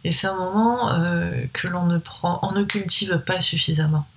Et 0.03 0.11
c'est 0.11 0.27
un 0.27 0.35
moment 0.35 0.93
euh, 0.93 1.45
que 1.53 1.67
l'on 1.67 1.85
ne 1.85 1.97
prend, 1.97 2.39
on 2.41 2.51
ne 2.51 2.63
cultive 2.63 3.21
pas 3.25 3.39
suffisamment. 3.39 4.07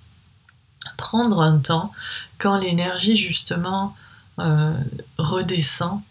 Prendre 0.97 1.41
un 1.41 1.59
temps 1.59 1.91
quand 2.37 2.57
l'énergie 2.57 3.15
justement 3.15 3.95
euh, 4.39 4.73
redescend, 5.17 6.01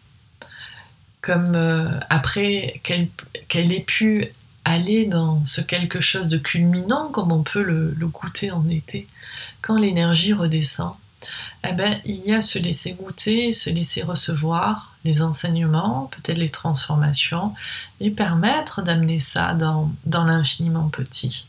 comme 1.21 1.55
euh, 1.55 1.99
après 2.11 2.81
qu'elle 2.83 3.73
ait 3.73 3.81
pu 3.81 4.29
aller 4.65 5.07
dans 5.07 5.45
ce 5.45 5.61
quelque 5.61 6.01
chose 6.01 6.29
de 6.29 6.39
culminant, 6.39 7.09
comme 7.09 7.33
on 7.33 7.43
peut 7.43 7.63
le, 7.63 7.95
le 7.97 8.07
goûter 8.07 8.51
en 8.51 8.69
été, 8.69 9.09
quand 9.61 9.77
l'énergie 9.77 10.33
redescend, 10.33 10.95
eh 11.65 11.73
ben, 11.73 12.01
il 12.05 12.25
y 12.27 12.35
a 12.35 12.41
se 12.41 12.59
laisser 12.59 12.93
goûter, 12.93 13.53
se 13.53 13.71
laisser 13.71 14.03
recevoir 14.03 14.97
les 15.05 15.23
enseignements, 15.23 16.11
peut-être 16.13 16.39
les 16.39 16.51
transformations, 16.51 17.55
et 18.01 18.11
permettre 18.11 18.83
d'amener 18.83 19.19
ça 19.19 19.55
dans, 19.55 19.91
dans 20.07 20.25
l'infiniment 20.25 20.89
petit. 20.89 21.47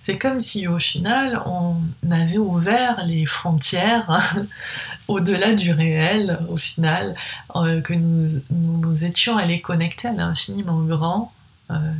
C'est 0.00 0.18
comme 0.18 0.40
si 0.40 0.66
au 0.68 0.78
final 0.78 1.40
on 1.46 1.76
avait 2.10 2.38
ouvert 2.38 3.04
les 3.06 3.26
frontières 3.26 4.20
au-delà 5.08 5.54
du 5.54 5.72
réel, 5.72 6.38
au 6.48 6.56
final, 6.56 7.14
euh, 7.56 7.80
que 7.80 7.94
nous, 7.94 8.28
nous, 8.50 9.04
étions 9.04 9.36
allés 9.36 9.60
connecter 9.60 10.08
à 10.08 10.12
l'infiniment 10.12 10.80
grand, 10.82 11.32
euh, 11.70 11.92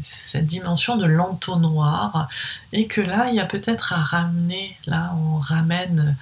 cette 0.00 0.44
dimension 0.44 0.96
de 0.96 1.06
l'entonnoir, 1.06 2.28
et 2.72 2.86
que 2.86 3.00
là 3.00 3.28
il 3.30 3.36
y 3.36 3.40
a 3.40 3.46
peut-être 3.46 3.92
à 3.92 3.96
ramener, 3.96 4.76
là 4.86 5.14
on 5.16 5.38
ramène 5.38 6.16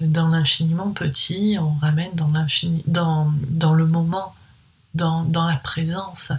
dans 0.00 0.28
l'infiniment 0.28 0.90
petit, 0.90 1.56
on 1.60 1.74
ramène 1.74 2.12
dans, 2.14 2.28
l'infini, 2.28 2.82
dans, 2.86 3.32
dans 3.48 3.74
le 3.74 3.86
moment, 3.86 4.34
dans, 4.94 5.22
dans, 5.24 5.46
la 5.46 5.56
présence. 5.56 6.32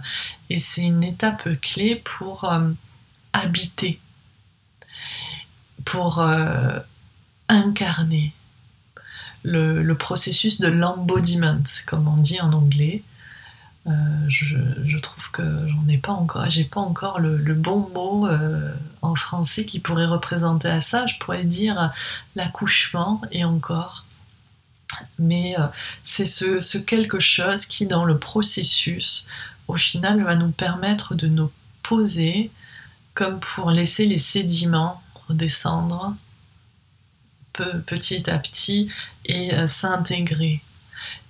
Et 0.50 0.58
c'est 0.58 0.82
une 0.82 1.04
étape 1.04 1.48
clé 1.60 1.96
pour 1.96 2.44
euh, 2.44 2.70
habiter, 3.32 4.00
pour 5.84 6.20
euh, 6.20 6.78
incarner 7.48 8.32
le, 9.42 9.82
le, 9.82 9.94
processus 9.94 10.60
de 10.60 10.68
l'embodiment, 10.68 11.62
comme 11.86 12.08
on 12.08 12.16
dit 12.16 12.40
en 12.40 12.52
anglais, 12.52 13.02
euh, 13.86 13.90
je, 14.28 14.96
trouve 14.98 15.30
que 15.30 15.42
j'en 15.68 15.86
ai 15.88 15.98
pas 15.98 16.12
encore, 16.12 16.48
j'ai 16.48 16.64
pas 16.64 16.80
encore 16.80 17.20
le, 17.20 17.36
bon 17.52 17.90
mot 17.94 18.26
euh, 18.26 18.72
en 19.02 19.14
français 19.14 19.66
qui 19.66 19.78
pourrait 19.78 20.06
représenter 20.06 20.68
à 20.68 20.80
ça. 20.80 21.06
Je 21.06 21.18
pourrais 21.18 21.44
dire 21.44 21.92
l'accouchement 22.34 23.20
et 23.30 23.44
encore. 23.44 24.06
Mais 25.18 25.54
euh, 25.58 25.66
c'est 26.02 26.24
ce, 26.24 26.78
quelque 26.78 27.18
chose 27.20 27.66
qui, 27.66 27.86
dans 27.86 28.04
le 28.04 28.18
processus, 28.18 29.26
au 29.68 29.76
final, 29.76 30.22
va 30.22 30.36
nous 30.36 30.50
permettre 30.50 31.14
de 31.14 31.26
nous 31.26 31.50
poser 31.82 32.50
comme 33.12 33.38
pour 33.38 33.70
laisser 33.70 34.06
les 34.06 34.18
sédiments 34.18 35.02
redescendre 35.28 36.16
petit 37.86 38.28
à 38.28 38.38
petit 38.38 38.90
et 39.26 39.52
s'intégrer. 39.68 40.60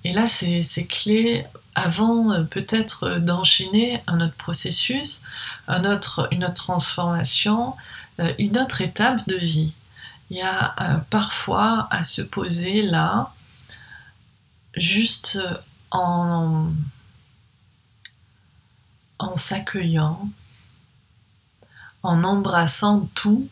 Et 0.04 0.12
là, 0.12 0.26
c'est 0.28 0.86
clé 0.86 1.46
avant 1.74 2.30
euh, 2.30 2.42
peut-être 2.44 3.04
euh, 3.04 3.18
d'enchaîner 3.18 4.02
un 4.06 4.20
autre 4.20 4.36
processus, 4.36 5.22
une 5.68 5.86
autre 5.86 6.28
transformation, 6.54 7.74
euh, 8.20 8.32
une 8.38 8.58
autre 8.58 8.80
étape 8.80 9.26
de 9.26 9.36
vie. 9.36 9.72
Il 10.30 10.36
y 10.38 10.42
a 10.42 11.04
parfois 11.10 11.86
à 11.90 12.02
se 12.02 12.22
poser 12.22 12.82
là, 12.82 13.32
juste 14.74 15.38
en, 15.90 16.70
en 19.18 19.36
s'accueillant, 19.36 20.28
en 22.02 22.24
embrassant 22.24 23.08
tout 23.14 23.48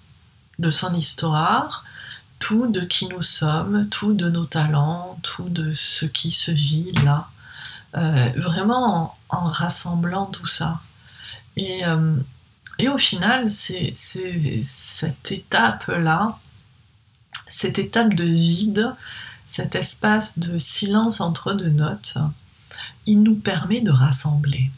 de 0.59 0.71
son 0.71 0.95
histoire, 0.95 1.85
tout 2.43 2.67
de 2.67 2.81
qui 2.81 3.07
nous 3.07 3.23
sommes, 3.23 3.89
tout 3.89 4.15
de 4.15 4.29
nos 4.29 4.47
talents, 4.47 5.17
tout 5.23 5.49
de 5.49 5.75
ce 5.77 6.07
qui 6.07 6.33
se 6.33 6.51
vit 6.51 6.91
là. 7.05 7.29
Euh, 7.97 8.31
vraiment 8.35 9.17
en, 9.29 9.49
rassemblant 9.49 10.27
tout 10.27 10.49
ça. 10.49 10.81
Et, 11.57 11.87
euh, 11.87 12.17
et 12.81 12.89
au 12.89 12.99
final, 12.99 13.49
c'est 13.49 13.95
cette 13.95 15.31
étape-là, 15.31 16.37
cette 17.49 17.79
étape 17.79 18.13
de 18.13 18.25
vide, 18.25 18.93
cet 19.47 19.77
espace 19.77 20.41
de 20.41 20.59
silence 20.59 21.21
entre 21.21 21.53
deux 21.53 21.71
notes, 21.71 22.19
il 23.07 23.23
nous 23.23 23.37
permet 23.37 23.83
de 23.83 23.93
rassembler. 23.93 24.73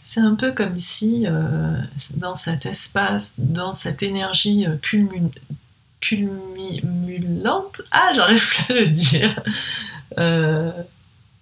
C'est 0.00 0.20
un 0.20 0.36
peu 0.36 0.52
comme 0.52 0.78
si 0.78 1.26
euh, 1.26 1.76
dans 2.16 2.34
cet 2.34 2.64
espace, 2.64 3.34
dans 3.36 3.74
cette 3.74 4.02
énergie 4.02 4.64
culminante, 6.04 7.80
ah 7.90 8.12
j'arrive 8.14 8.46
plus 8.46 8.74
à 8.74 8.80
le 8.80 8.86
dire, 8.88 9.42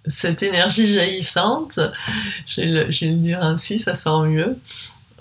cette 0.07 0.43
énergie 0.43 0.87
jaillissante, 0.87 1.79
je 2.47 2.61
vais 2.61 2.85
le, 2.87 3.17
dire 3.17 3.43
ainsi, 3.43 3.79
ça 3.79 3.95
sent 3.95 4.23
mieux, 4.27 4.57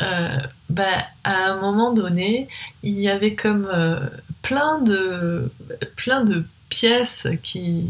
euh, 0.01 0.37
bah, 0.69 1.05
à 1.23 1.51
un 1.51 1.57
moment 1.57 1.91
donné, 1.91 2.47
il 2.83 2.99
y 2.99 3.09
avait 3.09 3.35
comme 3.35 3.69
euh, 3.71 3.99
plein, 4.41 4.79
de, 4.79 5.51
plein 5.95 6.23
de 6.23 6.43
pièces 6.69 7.27
qui, 7.43 7.85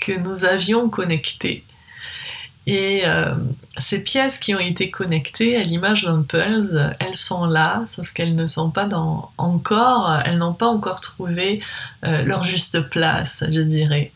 que 0.00 0.12
nous 0.12 0.44
avions 0.44 0.88
connectées. 0.88 1.64
Et 2.66 3.02
euh, 3.04 3.34
ces 3.78 4.00
pièces 4.00 4.38
qui 4.38 4.54
ont 4.54 4.58
été 4.58 4.90
connectées 4.90 5.56
à 5.56 5.62
l'image 5.62 6.04
d'un 6.04 6.22
pulse, 6.22 6.76
elles 6.98 7.14
sont 7.14 7.44
là, 7.44 7.84
sauf 7.86 8.12
qu'elles 8.12 8.34
ne 8.34 8.46
sont 8.46 8.70
pas 8.70 8.86
dans, 8.86 9.30
encore, 9.36 10.22
elles 10.24 10.38
n'ont 10.38 10.54
pas 10.54 10.68
encore 10.68 11.00
trouvé 11.00 11.60
leur 12.02 12.42
juste 12.44 12.80
place, 12.88 13.44
je 13.50 13.60
dirais. 13.60 14.12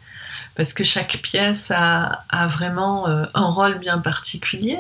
Parce 0.59 0.75
que 0.75 0.83
chaque 0.83 1.19
pièce 1.23 1.71
a, 1.71 2.25
vraiment 2.49 3.09
euh, 3.09 3.27
un 3.33 3.49
rôle 3.49 3.79
bien 3.79 3.99
particulier, 3.99 4.77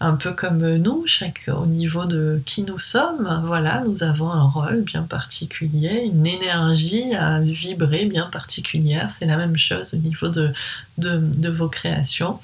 un 0.00 0.14
peu 0.14 0.32
comme 0.32 0.74
nous, 0.78 1.04
chaque, 1.06 1.48
au 1.56 1.66
niveau 1.66 2.04
de 2.04 2.42
qui 2.44 2.64
nous 2.64 2.80
sommes, 2.80 3.42
voilà, 3.46 3.84
nous 3.86 4.02
avons 4.02 4.28
un 4.28 4.42
rôle 4.42 4.82
bien 4.82 5.04
particulier, 5.04 6.02
une 6.12 6.26
énergie 6.26 7.14
à 7.14 7.38
vibrer 7.40 8.06
bien 8.06 8.26
particulière, 8.26 9.12
c'est 9.12 9.24
la 9.24 9.36
même 9.36 9.56
chose 9.56 9.94
au 9.94 9.98
niveau 9.98 10.26
de, 10.30 10.52
de, 10.98 11.48
vos 11.48 11.68
créations. 11.68 12.40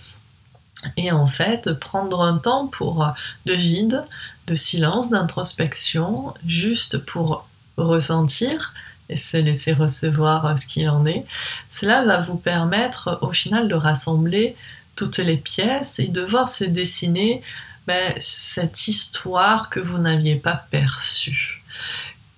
Et 0.96 1.12
en 1.12 1.26
fait, 1.26 1.72
prendre 1.74 2.22
un 2.22 2.38
temps 2.38 2.66
pour 2.66 3.12
de 3.46 3.52
vide, 3.52 4.04
de 4.46 4.54
silence, 4.54 5.10
d'introspection, 5.10 6.34
juste 6.46 6.98
pour 6.98 7.48
ressentir, 7.76 8.72
et 9.10 9.16
se 9.16 9.36
laisser 9.36 9.72
recevoir 9.72 10.58
ce 10.58 10.66
qu'il 10.66 10.88
en 10.88 11.04
est, 11.04 11.26
cela 11.68 12.04
va 12.04 12.20
vous 12.20 12.36
permettre 12.36 13.18
au 13.22 13.32
final 13.32 13.68
de 13.68 13.74
rassembler 13.74 14.56
toutes 14.94 15.18
les 15.18 15.36
pièces 15.36 15.98
et 15.98 16.06
de 16.06 16.22
voir 16.22 16.48
se 16.48 16.64
dessiner 16.64 17.42
ben, 17.86 18.14
cette 18.18 18.86
histoire 18.86 19.68
que 19.68 19.80
vous 19.80 19.98
n'aviez 19.98 20.36
pas 20.36 20.64
perçue. 20.70 21.64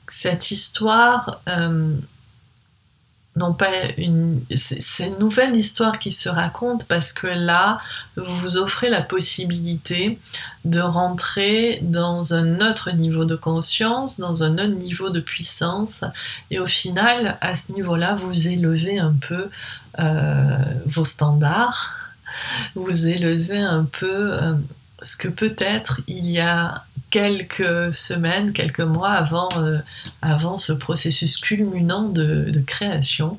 Cette 0.09 0.51
histoire, 0.51 1.43
euh, 1.49 1.95
non 3.35 3.55
pas 3.55 3.71
une, 3.97 4.43
c'est 4.55 5.07
une 5.07 5.19
nouvelle 5.19 5.57
histoire 5.57 5.99
qui 5.99 6.13
se 6.13 6.29
raconte 6.29 6.85
parce 6.85 7.15
que 7.15 7.27
là, 7.27 7.81
vous 8.17 8.37
vous 8.37 8.57
offrez 8.59 8.91
la 8.91 9.01
possibilité 9.01 10.19
de 10.67 10.81
rentrer 10.81 11.79
dans 11.83 12.35
un 12.35 12.61
autre 12.61 12.91
niveau 12.91 13.25
de 13.25 13.35
conscience, 13.35 14.21
dans 14.21 14.43
un 14.43 14.55
autre 14.55 14.75
niveau 14.75 15.09
de 15.09 15.21
puissance, 15.21 16.05
et 16.51 16.59
au 16.59 16.67
final, 16.67 17.39
à 17.41 17.55
ce 17.55 17.73
niveau-là, 17.73 18.15
vous 18.15 18.49
élevez 18.49 18.99
un 18.99 19.15
peu 19.19 19.49
euh, 19.99 20.59
vos 20.85 21.05
standards, 21.05 21.95
vous 22.75 23.07
élevez 23.07 23.61
un 23.61 23.85
peu 23.85 24.35
euh, 24.35 24.53
ce 25.01 25.17
que 25.17 25.29
peut-être 25.29 26.01
il 26.07 26.31
y 26.31 26.39
a 26.39 26.85
quelques 27.13 27.93
semaines, 27.93 28.55
quelques 28.55 28.81
mois 28.81 29.11
avant, 29.11 29.51
euh, 29.59 29.79
avant 30.23 30.57
ce 30.57 30.73
processus 30.73 31.37
culminant 31.37 32.09
de, 32.09 32.51
création, 32.67 33.39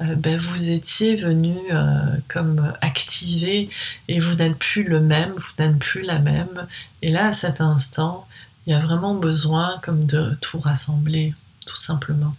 euh, 0.00 0.14
ben 0.16 0.40
vous 0.40 0.70
étiez 0.70 1.14
venu 1.14 1.54
euh, 1.70 2.16
comme 2.28 2.72
activer 2.80 3.68
et 4.08 4.20
vous 4.20 4.34
n'êtes 4.36 4.56
plus 4.56 4.84
le 4.84 5.00
même, 5.00 5.32
vous 5.32 5.62
n'êtes 5.62 5.78
plus 5.78 6.00
la 6.00 6.18
même. 6.18 6.66
Et 7.02 7.10
là, 7.10 7.26
à 7.26 7.32
cet 7.32 7.60
instant, 7.60 8.26
il 8.66 8.72
y 8.72 8.76
a 8.76 8.80
vraiment 8.80 9.14
besoin 9.14 9.78
comme 9.82 10.02
de 10.02 10.36
tout 10.40 10.58
rassembler, 10.58 11.34
tout 11.66 11.76
simplement. 11.76 12.34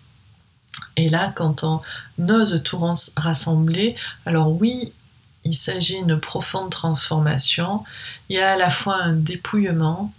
Et 0.98 1.10
là, 1.10 1.32
quand 1.36 1.64
on 1.64 1.82
ose 2.28 2.62
tout 2.64 2.82
rassembler, 3.18 3.96
alors 4.26 4.52
oui, 4.60 4.92
il 5.44 5.54
s'agit 5.54 6.04
d'une 6.04 6.20
profonde 6.20 6.72
transformation. 6.72 7.84
Il 8.30 8.38
y 8.38 8.40
a 8.40 8.54
à 8.54 8.58
la 8.58 8.72
fois 8.72 8.96
un 8.96 9.14
dépouillement, 9.14 10.12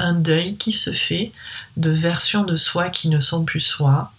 un 0.00 0.14
deuil 0.14 0.56
qui 0.56 0.72
se 0.72 0.92
fait 0.92 1.32
de 1.76 1.90
versions 1.90 2.44
de 2.44 2.56
soi 2.56 2.88
qui 2.88 3.08
ne 3.08 3.20
sont 3.20 3.44
plus 3.44 3.60
soi, 3.60 4.12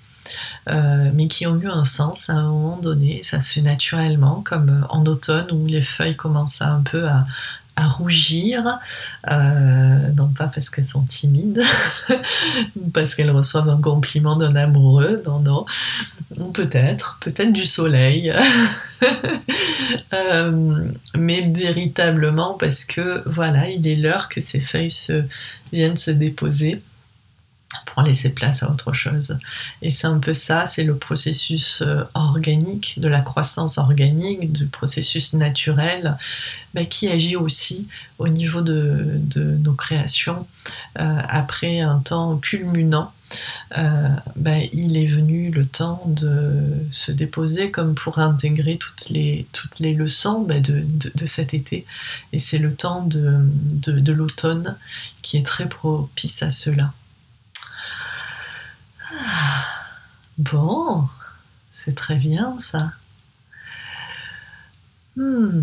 euh, 0.69 1.09
mais 1.13 1.27
qui 1.27 1.47
ont 1.47 1.59
eu 1.59 1.67
un 1.67 1.83
sens 1.83 2.29
à 2.29 2.33
un 2.33 2.43
moment 2.43 2.77
donné. 2.77 3.21
Ça 3.23 3.41
se 3.41 3.53
fait 3.53 3.61
naturellement, 3.61 4.41
comme 4.45 4.85
en 4.89 5.05
automne 5.05 5.51
où 5.51 5.65
les 5.65 5.81
feuilles 5.81 6.15
commencent 6.15 6.61
un 6.61 6.81
peu 6.83 7.07
à, 7.07 7.25
à 7.75 7.87
rougir, 7.87 8.79
euh, 9.29 10.09
non 10.15 10.27
pas 10.27 10.47
parce 10.47 10.69
qu'elles 10.69 10.85
sont 10.85 11.03
timides, 11.03 11.61
parce 12.93 13.15
qu'elles 13.15 13.31
reçoivent 13.31 13.69
un 13.69 13.81
compliment 13.81 14.35
d'un 14.35 14.55
amoureux, 14.55 15.23
non, 15.25 15.39
non, 15.39 15.65
peut-être, 16.51 17.17
peut-être 17.21 17.53
du 17.53 17.65
soleil, 17.65 18.33
euh, 20.13 20.89
mais 21.17 21.41
véritablement 21.53 22.55
parce 22.55 22.85
que 22.85 23.23
voilà, 23.25 23.69
il 23.69 23.87
est 23.87 23.95
l'heure 23.95 24.27
que 24.29 24.41
ces 24.41 24.59
feuilles 24.59 24.91
viennent 25.71 25.97
se 25.97 26.11
déposer 26.11 26.81
pour 27.85 28.03
laisser 28.03 28.29
place 28.29 28.63
à 28.63 28.71
autre 28.71 28.93
chose. 28.93 29.37
Et 29.81 29.91
c'est 29.91 30.07
un 30.07 30.19
peu 30.19 30.33
ça, 30.33 30.65
c'est 30.65 30.83
le 30.83 30.95
processus 30.95 31.81
euh, 31.81 32.03
organique, 32.13 32.99
de 32.99 33.07
la 33.07 33.21
croissance 33.21 33.77
organique, 33.77 34.51
du 34.51 34.65
processus 34.67 35.33
naturel, 35.33 36.17
bah, 36.73 36.85
qui 36.85 37.09
agit 37.09 37.35
aussi 37.35 37.87
au 38.17 38.27
niveau 38.27 38.61
de, 38.61 39.19
nos 39.35 39.73
créations. 39.73 40.47
Euh, 40.99 41.17
après 41.27 41.81
un 41.81 41.99
temps 41.99 42.37
culminant, 42.37 43.13
euh, 43.77 44.09
bah, 44.35 44.57
il 44.73 44.97
est 44.97 45.05
venu 45.05 45.51
le 45.51 45.65
temps 45.65 46.01
de 46.05 46.53
se 46.91 47.11
déposer 47.11 47.71
comme 47.71 47.95
pour 47.95 48.19
intégrer 48.19 48.77
toutes 48.77 49.09
les, 49.09 49.45
leçons 49.79 50.41
bah, 50.41 50.59
de, 50.59 51.25
cet 51.25 51.53
été. 51.53 51.85
Et 52.33 52.39
c'est 52.39 52.57
le 52.57 52.73
temps 52.73 53.05
de 53.05 54.11
l'automne 54.11 54.77
qui 55.21 55.37
est 55.37 55.45
très 55.45 55.67
propice 55.67 56.43
à 56.43 56.51
cela. 56.51 56.93
Bon, 60.37 61.07
c'est 61.71 61.95
très 61.95 62.15
bien 62.15 62.57
ça. 62.59 62.91
Hmm. 65.15 65.61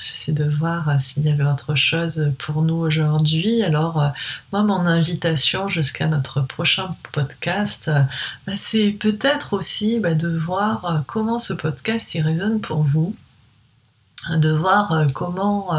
J'essaie 0.00 0.32
de 0.32 0.44
voir 0.44 0.88
euh, 0.88 0.94
s'il 0.98 1.24
y 1.24 1.30
avait 1.30 1.44
autre 1.44 1.74
chose 1.74 2.32
pour 2.38 2.62
nous 2.62 2.76
aujourd'hui. 2.76 3.62
Alors, 3.62 4.00
euh, 4.00 4.08
moi, 4.52 4.62
mon 4.62 4.86
invitation 4.86 5.68
jusqu'à 5.68 6.06
notre 6.06 6.40
prochain 6.40 6.94
podcast, 7.12 7.88
euh, 7.88 8.02
bah, 8.46 8.52
c'est 8.56 8.90
peut-être 8.90 9.54
aussi 9.54 9.98
bah, 9.98 10.14
de 10.14 10.28
voir 10.28 11.02
comment 11.06 11.38
ce 11.38 11.52
podcast 11.52 12.14
y 12.14 12.22
résonne 12.22 12.60
pour 12.60 12.84
vous, 12.84 13.16
de 14.30 14.50
voir 14.50 15.06
comment 15.14 15.72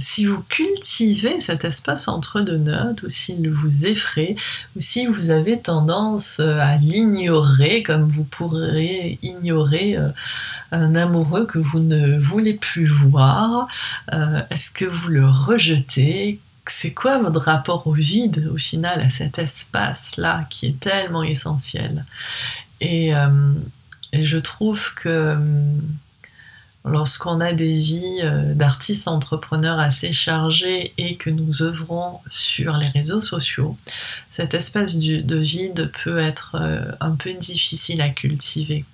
si 0.00 0.26
vous 0.26 0.42
cultivez 0.48 1.40
cet 1.40 1.64
espace 1.64 2.08
entre 2.08 2.40
deux 2.40 2.58
notes, 2.58 3.02
ou 3.02 3.10
s'il 3.10 3.50
vous 3.50 3.86
effraie, 3.86 4.36
ou 4.76 4.80
si 4.80 5.06
vous 5.06 5.30
avez 5.30 5.60
tendance 5.60 6.40
euh, 6.40 6.58
à 6.60 6.76
l'ignorer, 6.76 7.82
comme 7.82 8.06
vous 8.06 8.24
pourrez 8.24 9.18
ignorer 9.22 9.96
euh, 9.96 10.08
un 10.72 10.94
amoureux 10.94 11.46
que 11.46 11.58
vous 11.58 11.80
ne 11.80 12.18
voulez 12.18 12.54
plus 12.54 12.86
voir, 12.86 13.68
est-ce 14.50 14.70
que 14.70 14.84
vous 14.84 15.08
le 15.08 15.28
rejetez? 15.28 16.40
C'est 16.66 16.92
quoi 16.92 17.18
votre 17.18 17.40
rapport 17.40 17.86
au 17.86 17.92
vide, 17.92 18.50
au 18.52 18.58
final, 18.58 19.00
à 19.00 19.08
cet 19.08 19.38
espace-là 19.38 20.44
qui 20.50 20.66
est 20.66 20.80
tellement 20.80 21.22
essentiel? 21.22 22.04
Et, 22.80 23.12
je 24.12 24.38
trouve 24.38 24.94
que 24.94 25.36
lorsqu'on 26.86 27.40
a 27.40 27.52
des 27.52 27.78
vies 27.78 28.20
euh, 28.22 28.54
d'artistes 28.54 29.08
entrepreneurs 29.08 29.78
assez 29.78 30.12
chargées 30.12 30.94
et 30.96 31.16
que 31.16 31.30
nous 31.30 31.62
œuvrons 31.62 32.20
sur 32.30 32.76
les 32.76 32.86
réseaux 32.86 33.20
sociaux, 33.20 33.76
cette 34.30 34.54
espèce 34.54 34.96
de 34.98 35.36
vide 35.36 35.90
peut 36.04 36.18
être 36.18 36.56
euh, 36.60 36.92
un 37.00 37.10
peu 37.10 37.34
difficile 37.34 38.00
à 38.00 38.08
cultiver. 38.08 38.84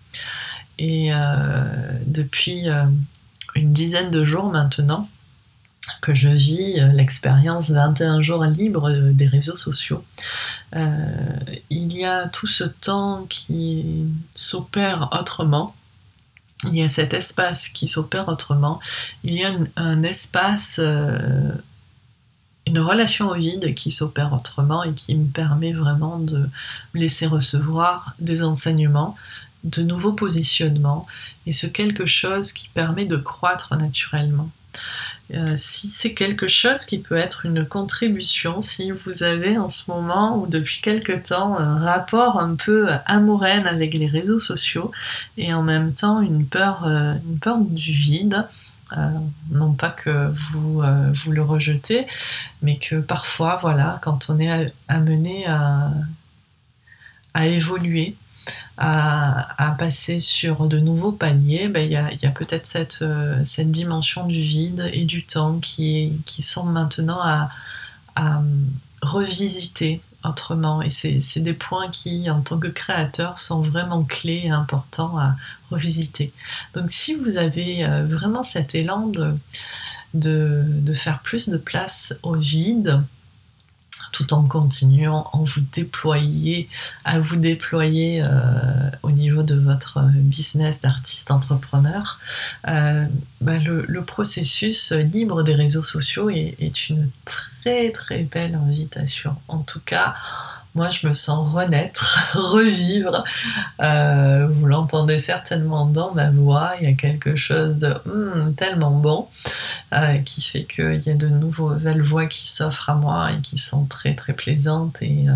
Et 0.78 1.12
euh, 1.12 1.64
depuis 2.07 2.64
une 3.55 3.72
dizaine 3.72 4.11
de 4.11 4.24
jours 4.24 4.50
maintenant, 4.50 5.09
que 6.00 6.14
je 6.14 6.31
vis 6.31 6.81
l'expérience 6.94 7.70
21 7.70 8.20
jours 8.20 8.44
libre 8.44 8.90
des 8.90 9.26
réseaux 9.26 9.57
sociaux. 9.57 10.05
il 10.74 11.96
y 11.96 12.05
a 12.05 12.28
tout 12.28 12.46
ce 12.46 12.64
temps 12.64 13.26
qui 13.28 14.07
s'opère 14.35 15.09
autrement 15.12 15.74
il 16.64 16.77
y 16.77 16.83
a 16.83 16.88
cet 16.88 17.14
espace 17.14 17.68
qui 17.68 17.88
s'opère 17.88 18.29
autrement, 18.29 18.81
il 19.25 19.35
y 19.35 19.44
a 19.44 19.53
un, 19.77 20.03
espace, 20.03 20.81
euh, 20.83 21.53
une 22.66 22.79
relation 22.79 23.31
au 23.31 23.35
vide 23.35 23.75
qui 23.75 23.90
s'opère 23.90 24.33
autrement 24.33 24.85
et 24.85 24.92
qui 24.92 25.14
me 25.14 25.27
permet 25.27 25.72
vraiment 25.72 26.18
de 26.18 26.48
me 26.94 27.01
laisser 27.01 27.27
recevoir 27.27 28.14
des 28.18 28.42
enseignements, 28.42 29.16
de 29.64 29.83
nouveaux 29.83 30.12
positionnements 30.12 31.07
et 31.46 31.53
ce 31.53 31.66
quelque 31.66 32.07
chose 32.07 32.53
qui 32.53 32.68
permet 32.68 33.05
de 33.05 33.16
croître 33.16 33.77
naturellement. 33.77 34.51
Euh, 35.35 35.55
si 35.57 35.89
c'est 35.89 36.13
quelque 36.13 36.47
chose 36.47 36.85
qui 36.85 36.99
peut 36.99 37.17
être 37.17 37.47
une 37.47 37.65
contribution, 37.65 38.61
si 38.61 38.91
vous 38.91 39.23
avez 39.23 39.57
en 39.57 39.71
ce 39.71 39.91
moment 39.91 40.39
ou 40.39 40.47
depuis 40.47 40.81
quelque 40.83 41.13
temps 41.13 41.59
un 41.59 41.79
rapport 41.79 42.39
un 42.39 42.55
peu 42.55 42.89
amoureux 43.07 43.47
avec 43.47 43.95
les 43.95 44.07
réseaux 44.07 44.41
sociaux 44.41 44.91
et 45.39 45.55
en 45.55 45.63
même 45.63 45.95
temps 45.95 46.21
une 46.21 46.47
peur, 46.47 46.87
euh, 46.87 47.15
une 47.27 47.39
peur 47.39 47.59
du 47.61 47.93
vide, 47.93 48.47
euh, 48.97 49.09
non 49.51 49.73
pas 49.73 49.89
que 49.89 50.31
vous, 50.53 50.83
vous 51.15 51.33
le 51.33 51.43
rejetez, 51.43 52.07
mais 52.61 52.77
que 52.77 52.97
parfois, 52.97 53.59
voilà, 53.63 54.01
quand 54.03 54.29
on 54.29 54.39
est 54.39 54.67
amené 54.89 55.47
à 55.47 57.47
évoluer, 57.47 58.17
à, 58.78 59.76
passer 59.78 60.20
sur 60.20 60.66
de 60.66 60.78
nouveaux 60.78 61.12
paniers, 61.12 61.68
ben, 61.68 61.85
il 61.85 61.92
y 61.92 62.26
a, 62.26 62.31
peut-être 62.31 62.66
cette, 62.66 63.00
euh, 63.02 63.40
cette, 63.44 63.70
dimension 63.70 64.26
du 64.26 64.40
vide 64.40 64.90
et 64.92 65.05
du 65.05 65.24
temps 65.24 65.59
qui, 65.59 66.12
qui 66.26 66.42
sont 66.42 66.64
maintenant 66.64 67.20
à, 67.20 67.50
revisiter 69.02 70.00
autrement. 70.24 70.83
Et 70.83 70.90
c'est 70.90 71.40
des 71.40 71.55
points 71.55 71.88
qui, 71.90 72.31
en 72.31 72.40
tant 72.40 72.59
que 72.59 72.68
créateur, 72.68 73.38
sont 73.38 73.62
vraiment 73.62 74.05
clés 74.05 74.42
et 74.44 74.50
importants 74.50 75.18
à 75.18 75.35
revisiter. 75.70 76.33
Donc 76.74 76.90
si 76.90 77.14
vous 77.16 77.37
avez 77.37 77.85
euh, 77.85 78.07
vraiment 78.07 78.42
cet 78.42 78.74
élan 78.74 79.11
de 80.14 80.94
faire 80.94 81.20
plus 81.20 81.48
de 81.48 81.57
place 81.57 82.16
au 82.22 82.35
vide, 82.35 83.00
tout 84.12 84.35
en 84.35 84.44
continuant 84.44 85.29
en 85.33 85.42
vous 85.44 85.62
déployer, 85.72 86.68
à 87.05 87.18
vous 87.18 87.37
déployer 87.37 88.22
euh, 88.22 88.29
au 89.03 89.11
niveau 89.11 89.42
de 89.42 89.55
votre 89.55 90.01
business 90.14 90.81
d'artiste 90.83 91.31
entrepreneur, 91.31 92.20
euh, 92.68 93.07
bah, 93.40 93.59
le, 93.59 94.03
processus 94.03 94.92
libre 94.92 95.42
des 95.42 95.55
réseaux 95.55 95.83
sociaux 95.83 96.29
est, 96.29 96.88
une 96.90 97.09
très 97.25 97.90
très 97.92 98.25
belle 98.25 98.55
invitation. 98.55 99.37
En 99.48 99.61
tout 99.61 99.81
cas, 99.81 100.14
moi 100.75 100.91
je 100.91 101.07
me 101.07 101.13
sens 101.13 101.53
renaître, 101.53 102.31
revivre. 102.35 103.25
Euh, 103.81 104.49
vous 104.49 104.67
l'entendez 104.67 105.19
certainement 105.19 105.87
dans 105.87 106.15
ma 106.15 106.31
voix, 106.31 106.73
il 106.81 106.89
y 106.89 106.93
a 106.93 106.95
quelque 106.95 107.37
chose 107.37 107.79
de 107.79 107.95
hmm, 108.07 108.55
tellement 108.55 108.93
bon 108.93 109.29
euh, 109.95 110.19
qui 110.19 110.43
fait 110.43 110.65
qu'il 110.65 111.03
y 111.05 111.11
a 111.11 111.15
de 111.15 111.29
nouvelles 111.29 112.03
voix 112.03 112.27
qui 112.27 112.49
s'offrent 112.49 112.91
à 112.91 112.95
moi 112.95 113.33
et 113.33 113.41
qui 113.41 113.59
sont 113.59 113.85
très 113.85 114.15
très 114.15 114.33
plaisantes 114.33 114.97
et, 115.03 115.29
euh, 115.29 115.35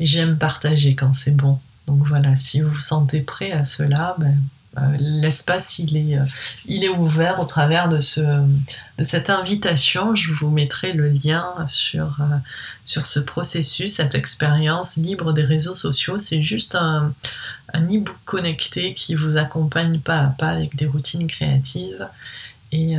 j'aime 0.00 0.36
partager 0.36 0.94
quand 0.94 1.12
c'est 1.12 1.34
bon. 1.34 1.58
Donc 1.86 2.06
voilà, 2.06 2.34
si 2.36 2.60
vous 2.60 2.70
vous 2.70 2.80
sentez 2.80 3.20
prêt 3.20 3.52
à 3.52 3.64
cela, 3.64 4.16
ben, 4.18 4.36
l'espace 4.98 5.78
il 5.78 5.96
est, 5.96 6.18
euh, 6.18 6.24
il 6.66 6.84
est 6.84 6.88
ouvert 6.88 7.40
au 7.40 7.44
travers 7.44 7.88
de, 7.88 8.00
ce, 8.00 8.20
de 8.20 9.04
cette 9.04 9.30
invitation. 9.30 10.14
Je 10.14 10.32
vous 10.32 10.50
mettrai 10.50 10.92
le 10.92 11.08
lien 11.08 11.46
sur, 11.66 12.16
euh, 12.20 12.36
sur 12.84 13.06
ce 13.06 13.20
processus, 13.20 13.94
cette 13.94 14.14
expérience 14.14 14.96
libre 14.96 15.32
des 15.32 15.44
réseaux 15.44 15.74
sociaux. 15.74 16.18
C'est 16.18 16.42
juste 16.42 16.74
un, 16.74 17.12
un 17.72 17.84
e-book 17.84 18.16
connecté 18.24 18.92
qui 18.92 19.14
vous 19.14 19.36
accompagne 19.36 20.00
pas 20.00 20.20
à 20.20 20.26
pas 20.28 20.48
avec 20.48 20.76
des 20.76 20.86
routines 20.86 21.26
créatives 21.26 22.08
et 22.72 22.96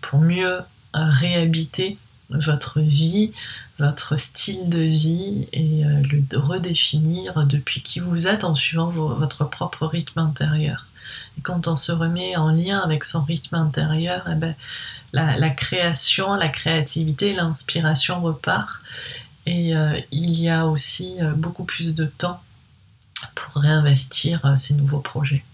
pour 0.00 0.20
mieux 0.20 0.58
réhabiter 0.92 1.98
votre 2.30 2.80
vie, 2.80 3.30
votre 3.78 4.16
style 4.18 4.68
de 4.68 4.80
vie 4.80 5.46
et 5.52 5.84
le 5.84 6.38
redéfinir 6.38 7.46
depuis 7.46 7.80
qui 7.80 8.00
vous 8.00 8.26
êtes 8.26 8.42
en 8.42 8.56
suivant 8.56 8.88
votre 8.88 9.44
propre 9.44 9.86
rythme 9.86 10.18
intérieur. 10.18 10.88
Et 11.38 11.40
quand 11.42 11.68
on 11.68 11.76
se 11.76 11.92
remet 11.92 12.36
en 12.36 12.50
lien 12.50 12.80
avec 12.80 13.04
son 13.04 13.22
rythme 13.22 13.56
intérieur, 13.56 14.24
eh 14.30 14.34
ben, 14.34 14.54
la, 15.14 15.50
création, 15.50 16.34
la 16.34 16.48
créativité, 16.48 17.32
l'inspiration 17.32 18.20
repart. 18.20 18.80
Et 19.46 19.76
euh, 19.76 20.00
il 20.10 20.40
y 20.40 20.48
a 20.48 20.66
aussi 20.66 21.16
euh, 21.20 21.32
beaucoup 21.32 21.64
plus 21.64 21.94
de 21.94 22.06
temps 22.06 22.40
pour 23.34 23.62
réinvestir 23.62 24.44
euh, 24.44 24.56
ces 24.56 24.74
nouveaux 24.74 25.00
projets. 25.00 25.44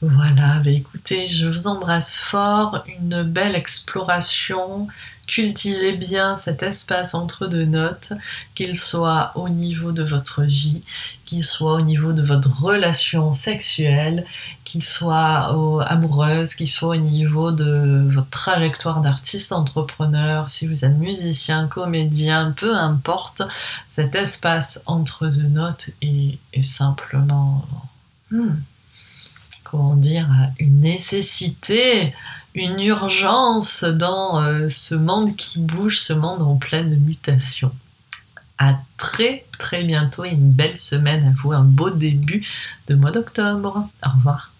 Voilà, 0.00 0.60
bah, 0.64 0.70
écoutez, 0.70 1.26
je 1.26 1.46
vous 1.46 1.66
embrasse 1.66 2.18
fort, 2.18 2.84
une 2.86 3.22
belle 3.24 3.56
exploration 3.56 4.86
cultivez 5.28 5.92
bien 5.92 6.36
cet 6.36 6.62
espace 6.62 7.14
entre 7.14 7.46
deux 7.46 7.66
notes, 7.66 8.12
qu'il 8.54 8.76
soit 8.76 9.32
au 9.36 9.48
niveau 9.48 9.92
de 9.92 10.02
votre 10.02 10.42
vie, 10.42 10.82
qu'il 11.26 11.44
soit 11.44 11.74
au 11.74 11.80
niveau 11.82 12.12
de 12.14 12.22
votre 12.22 12.50
relation 12.60 13.34
sexuelle, 13.34 14.24
qu'il 14.64 14.82
soit 14.82 15.54
amoureuse, 15.86 16.54
qu'il 16.54 16.68
soit 16.68 16.96
au 16.96 16.96
niveau 16.96 17.52
de 17.52 18.08
votre 18.10 18.30
trajectoire 18.30 19.02
d'artiste 19.02 19.52
entrepreneur, 19.52 20.48
si 20.48 20.66
vous 20.66 20.86
êtes 20.86 20.96
musicien, 20.96 21.68
comédien, 21.68 22.54
peu 22.56 22.74
importe, 22.74 23.42
cet 23.88 24.14
espace 24.14 24.82
entre 24.86 25.26
deux 25.28 25.48
notes 25.48 25.90
est, 26.00 26.38
simplement, 26.62 27.66
hmm, 28.30 28.56
comment 29.62 29.94
dire, 29.94 30.28
une 30.58 30.80
nécessité 30.80 32.14
une 32.54 32.80
urgence 32.80 33.84
dans 33.84 34.42
euh, 34.42 34.68
ce 34.68 34.94
monde 34.94 35.36
qui 35.36 35.60
bouge, 35.60 36.00
ce 36.00 36.12
monde 36.12 36.42
en 36.42 36.56
pleine 36.56 36.98
mutation. 37.00 37.72
À 38.58 38.80
très 38.96 39.46
très 39.58 39.84
bientôt 39.84 40.24
et 40.24 40.30
une 40.30 40.50
belle 40.50 40.78
semaine 40.78 41.24
à 41.24 41.32
vous, 41.40 41.52
un 41.52 41.62
beau 41.62 41.90
début 41.90 42.46
de 42.88 42.94
mois 42.94 43.12
d'octobre. 43.12 43.88
Au 44.04 44.10
revoir. 44.10 44.52